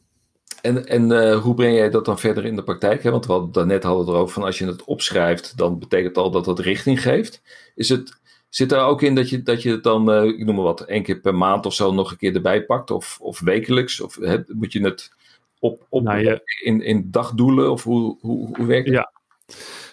En, 0.63 0.87
en 0.87 1.13
eh, 1.13 1.41
hoe 1.41 1.55
breng 1.55 1.77
jij 1.77 1.91
dat 1.91 2.05
dan 2.05 2.19
verder 2.19 2.45
in 2.45 2.57
de 2.57 2.63
praktijk? 2.63 3.03
Hè? 3.03 3.11
Want 3.11 3.27
we 3.27 3.33
hadden, 3.33 3.53
daarnet 3.53 3.83
hadden 3.83 4.05
we 4.05 4.11
het 4.11 4.17
erover 4.17 4.35
van 4.35 4.45
als 4.45 4.59
je 4.59 4.67
het 4.67 4.85
opschrijft, 4.85 5.57
dan 5.57 5.79
betekent 5.79 6.17
al 6.17 6.31
dat 6.31 6.47
het 6.47 6.59
richting 6.59 7.03
geeft. 7.03 7.43
Is 7.75 7.89
het, 7.89 8.21
zit 8.55 8.73
er 8.73 8.81
ook 8.81 9.03
in 9.03 9.15
dat 9.15 9.31
je, 9.31 9.43
dat 9.43 9.63
je 9.63 9.71
het 9.71 9.83
dan, 9.83 10.11
uh, 10.11 10.25
ik 10.25 10.45
noem 10.45 10.55
maar 10.55 10.65
wat, 10.65 10.81
één 10.81 11.03
keer 11.03 11.21
per 11.21 11.35
maand 11.35 11.67
of 11.67 11.75
zo 11.75 11.93
nog 11.93 12.11
een 12.11 12.17
keer 12.17 12.35
erbij 12.35 12.65
pakt? 12.65 12.91
Of, 12.91 13.19
of 13.21 13.41
wekelijks? 13.41 14.01
Of 14.01 14.19
moet 14.47 14.73
je 14.73 14.83
het 14.85 15.13
op, 15.59 15.87
op 15.89 16.03
Nou, 16.03 16.41
in, 16.63 16.81
in 16.81 17.11
dagdoelen? 17.11 17.71
Of 17.71 17.85
hoe, 17.85 18.19
hoe, 18.21 18.57
hoe 18.57 18.67
werkt 18.67 18.87
het? 18.87 18.95
Ja. 18.95 19.13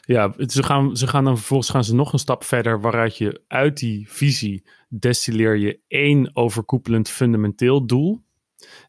Ja, 0.01 0.33
ze 0.37 0.63
gaan, 0.63 0.97
ze 0.97 1.07
gaan 1.07 1.23
dan 1.23 1.37
vervolgens 1.37 1.69
gaan 1.69 1.83
ze 1.83 1.95
nog 1.95 2.13
een 2.13 2.19
stap 2.19 2.43
verder, 2.43 2.81
waaruit 2.81 3.17
je 3.17 3.41
uit 3.47 3.77
die 3.77 4.09
visie 4.09 4.63
destilleer 4.87 5.55
je 5.55 5.79
één 5.87 6.35
overkoepelend 6.35 7.09
fundamenteel 7.09 7.85
doel. 7.85 8.21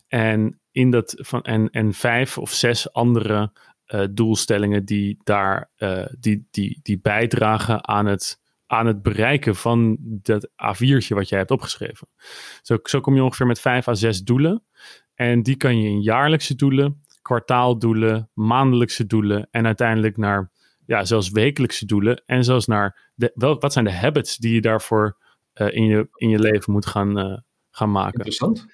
En, 0.08 0.60
in 0.72 0.90
dat 0.90 1.14
van, 1.16 1.42
en, 1.42 1.70
en 1.70 1.92
vijf 1.92 2.38
of 2.38 2.52
zes 2.52 2.92
andere 2.92 3.52
eh, 3.84 4.04
doelstellingen 4.10 4.84
die 4.84 5.18
daar 5.24 5.70
eh, 5.76 6.06
die, 6.18 6.46
die, 6.50 6.80
die 6.82 6.98
bijdragen 6.98 7.88
aan 7.88 8.06
het, 8.06 8.39
aan 8.70 8.86
het 8.86 9.02
bereiken 9.02 9.56
van 9.56 9.96
dat 10.00 10.48
A4'tje 10.48 11.14
wat 11.14 11.28
jij 11.28 11.38
hebt 11.38 11.50
opgeschreven. 11.50 12.08
Zo, 12.62 12.78
zo 12.82 13.00
kom 13.00 13.14
je 13.14 13.22
ongeveer 13.22 13.46
met 13.46 13.60
vijf 13.60 13.88
à 13.88 13.94
zes 13.94 14.22
doelen. 14.22 14.64
En 15.14 15.42
die 15.42 15.56
kan 15.56 15.80
je 15.80 15.88
in 15.88 16.00
jaarlijkse 16.00 16.54
doelen, 16.54 17.02
kwartaaldoelen, 17.22 18.30
maandelijkse 18.34 19.06
doelen 19.06 19.48
en 19.50 19.66
uiteindelijk 19.66 20.16
naar 20.16 20.50
ja, 20.86 21.04
zelfs 21.04 21.30
wekelijkse 21.30 21.86
doelen. 21.86 22.22
En 22.26 22.44
zelfs 22.44 22.66
naar 22.66 23.10
de, 23.14 23.30
wel, 23.34 23.60
wat 23.60 23.72
zijn 23.72 23.84
de 23.84 23.92
habits 23.92 24.36
die 24.36 24.54
je 24.54 24.60
daarvoor 24.60 25.16
eh, 25.52 25.74
in, 25.74 25.84
je, 25.84 26.08
in 26.14 26.28
je 26.28 26.38
leven 26.38 26.72
moet 26.72 26.86
gaan, 26.86 27.18
eh, 27.18 27.38
gaan 27.70 27.90
maken. 27.90 28.14
Interessant. 28.14 28.66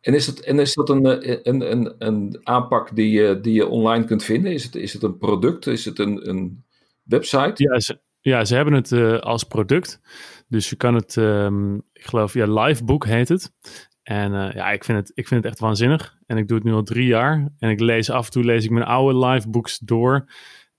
En 0.00 0.14
is, 0.14 0.26
het, 0.26 0.40
en 0.40 0.58
is 0.58 0.74
dat 0.74 0.88
een, 0.88 1.06
eh, 1.06 1.38
een, 1.42 1.70
een, 1.70 1.94
een 1.98 2.40
aanpak 2.42 2.96
die 2.96 3.10
je, 3.10 3.40
die 3.40 3.54
je 3.54 3.66
online 3.66 4.04
kunt 4.04 4.24
vinden? 4.24 4.52
Is 4.52 4.64
het, 4.64 4.74
is 4.74 4.92
het 4.92 5.02
een 5.02 5.18
product? 5.18 5.66
Is 5.66 5.84
het 5.84 5.98
een, 5.98 6.28
een 6.28 6.64
website? 7.02 7.62
Ja, 7.62 7.96
ja, 8.20 8.44
ze 8.44 8.54
hebben 8.54 8.74
het 8.74 8.92
eh, 8.92 9.18
als 9.18 9.44
product. 9.44 10.00
Dus 10.48 10.70
je 10.70 10.76
kan 10.76 10.94
het, 10.94 11.16
ehm, 11.16 11.74
ik 11.74 12.04
geloof, 12.04 12.34
ja, 12.34 12.62
Livebook 12.62 13.06
heet 13.06 13.28
het. 13.28 13.52
En 14.02 14.34
eh, 14.34 14.54
ja, 14.54 14.70
ik 14.70 14.84
vind, 14.84 14.98
het, 14.98 15.10
ik 15.14 15.28
vind 15.28 15.42
het 15.42 15.52
echt 15.52 15.60
waanzinnig. 15.60 16.18
En 16.26 16.36
ik 16.36 16.48
doe 16.48 16.56
het 16.56 16.66
nu 16.66 16.72
al 16.72 16.82
drie 16.82 17.06
jaar. 17.06 17.48
En 17.58 17.70
ik 17.70 17.80
lees 17.80 18.10
af 18.10 18.24
en 18.26 18.32
toe 18.32 18.44
lees 18.44 18.64
ik 18.64 18.70
mijn 18.70 18.86
oude 18.86 19.26
livebooks 19.26 19.78
door. 19.78 20.32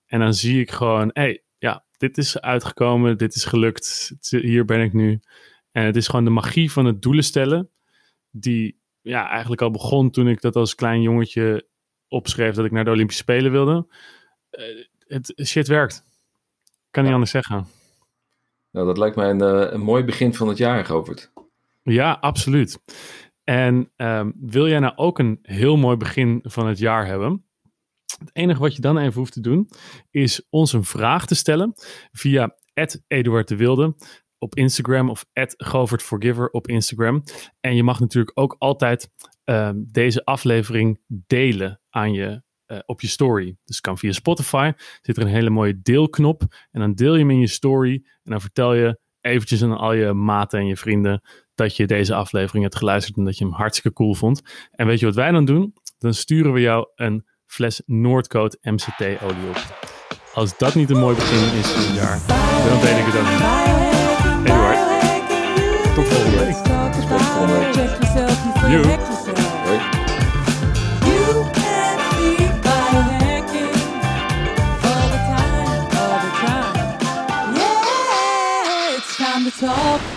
En 0.06 0.20
dan 0.20 0.34
zie 0.34 0.60
ik 0.60 0.70
gewoon, 0.70 1.10
hé, 1.12 1.22
hey, 1.22 1.42
ja, 1.58 1.84
dit 1.96 2.18
is 2.18 2.40
uitgekomen, 2.40 3.18
dit 3.18 3.34
is 3.34 3.44
gelukt, 3.44 4.12
hier 4.20 4.64
ben 4.64 4.80
ik 4.80 4.92
nu. 4.92 5.20
En 5.72 5.84
het 5.84 5.96
is 5.96 6.08
gewoon 6.08 6.24
de 6.24 6.30
magie 6.30 6.72
van 6.72 6.84
het 6.84 7.02
doelen 7.02 7.24
stellen, 7.24 7.70
die 8.30 8.80
ja, 9.00 9.28
eigenlijk 9.28 9.62
al 9.62 9.70
begon 9.70 10.10
toen 10.10 10.28
ik 10.28 10.40
dat 10.40 10.56
als 10.56 10.74
klein 10.74 11.02
jongetje 11.02 11.68
opschreef 12.08 12.54
dat 12.54 12.64
ik 12.64 12.70
naar 12.70 12.84
de 12.84 12.90
Olympische 12.90 13.22
Spelen 13.22 13.52
wilde. 13.52 13.86
Eh, 14.50 14.64
het 15.06 15.32
shit 15.44 15.68
werkt. 15.68 16.04
Kan 16.90 17.04
niet 17.04 17.12
anders 17.12 17.30
zeggen. 17.30 17.66
Nou, 18.70 18.86
dat 18.86 18.98
lijkt 18.98 19.16
mij 19.16 19.30
een, 19.30 19.40
eh, 19.40 19.72
een 19.72 19.80
mooi 19.80 20.04
begin 20.04 20.34
van 20.34 20.48
het 20.48 20.56
jaar, 20.56 20.84
Govert. 20.84 21.32
Ja, 21.82 22.12
absoluut. 22.20 22.78
En 23.44 23.92
ehm, 23.96 24.30
wil 24.40 24.68
jij 24.68 24.78
nou 24.78 24.96
ook 24.96 25.18
een 25.18 25.38
heel 25.42 25.76
mooi 25.76 25.96
begin 25.96 26.40
van 26.42 26.66
het 26.66 26.78
jaar 26.78 27.06
hebben? 27.06 27.44
Het 28.18 28.30
enige 28.32 28.60
wat 28.60 28.74
je 28.76 28.80
dan 28.80 28.98
even 28.98 29.18
hoeft 29.18 29.32
te 29.32 29.40
doen, 29.40 29.68
is 30.10 30.46
ons 30.50 30.72
een 30.72 30.84
vraag 30.84 31.26
te 31.26 31.34
stellen 31.34 31.72
via 32.12 32.56
Eduard 33.06 33.48
de 33.48 33.56
Wilde 33.56 33.94
op 34.38 34.54
Instagram 34.54 35.10
of 35.10 35.24
@govertforgiver 35.56 36.50
op 36.50 36.68
Instagram. 36.68 37.22
En 37.60 37.76
je 37.76 37.82
mag 37.82 38.00
natuurlijk 38.00 38.38
ook 38.38 38.56
altijd 38.58 39.10
ehm, 39.44 39.74
deze 39.76 40.24
aflevering 40.24 41.00
delen 41.06 41.80
aan 41.88 42.12
je, 42.12 42.42
eh, 42.70 42.78
op 42.86 43.00
je 43.00 43.08
story. 43.08 43.56
Dus 43.64 43.80
kan 43.80 43.98
via 43.98 44.12
Spotify, 44.12 44.72
zit 45.02 45.16
er 45.16 45.22
een 45.22 45.28
hele 45.28 45.50
mooie 45.50 45.80
deelknop. 45.82 46.42
En 46.70 46.80
dan 46.80 46.94
deel 46.94 47.12
je 47.12 47.20
hem 47.20 47.30
in 47.30 47.40
je 47.40 47.46
story 47.46 47.92
en 47.94 48.30
dan 48.30 48.40
vertel 48.40 48.74
je 48.74 48.98
eventjes 49.20 49.62
aan 49.62 49.76
al 49.76 49.92
je 49.92 50.12
maten 50.12 50.58
en 50.58 50.66
je 50.66 50.76
vrienden 50.76 51.22
dat 51.54 51.76
je 51.76 51.86
deze 51.86 52.14
aflevering 52.14 52.62
hebt 52.62 52.76
geluisterd 52.76 53.16
en 53.16 53.24
dat 53.24 53.38
je 53.38 53.44
hem 53.44 53.54
hartstikke 53.54 53.92
cool 53.92 54.14
vond. 54.14 54.42
En 54.70 54.86
weet 54.86 55.00
je 55.00 55.06
wat 55.06 55.14
wij 55.14 55.30
dan 55.30 55.44
doen? 55.44 55.74
Dan 55.98 56.14
sturen 56.14 56.52
we 56.52 56.60
jou 56.60 56.88
een 56.94 57.26
fles 57.46 57.82
Noordcoat 57.86 58.58
MCT-olie 58.60 59.48
op. 59.48 59.88
Als 60.34 60.58
dat 60.58 60.74
niet 60.74 60.90
een 60.90 60.98
mooi 60.98 61.14
begin 61.14 61.58
is 61.58 61.66
van 61.66 61.94
jaar, 61.94 62.26
dan 62.68 62.80
weet 62.80 62.98
ik 62.98 63.04
het 63.04 63.16
ook 63.16 63.28
niet. 63.30 63.40
Tot 65.94 66.04
volgende 66.04 66.38
week. 66.38 66.54
Tot 66.54 67.22
volgende 67.22 67.58
week. 69.66 69.99
talk 79.60 80.09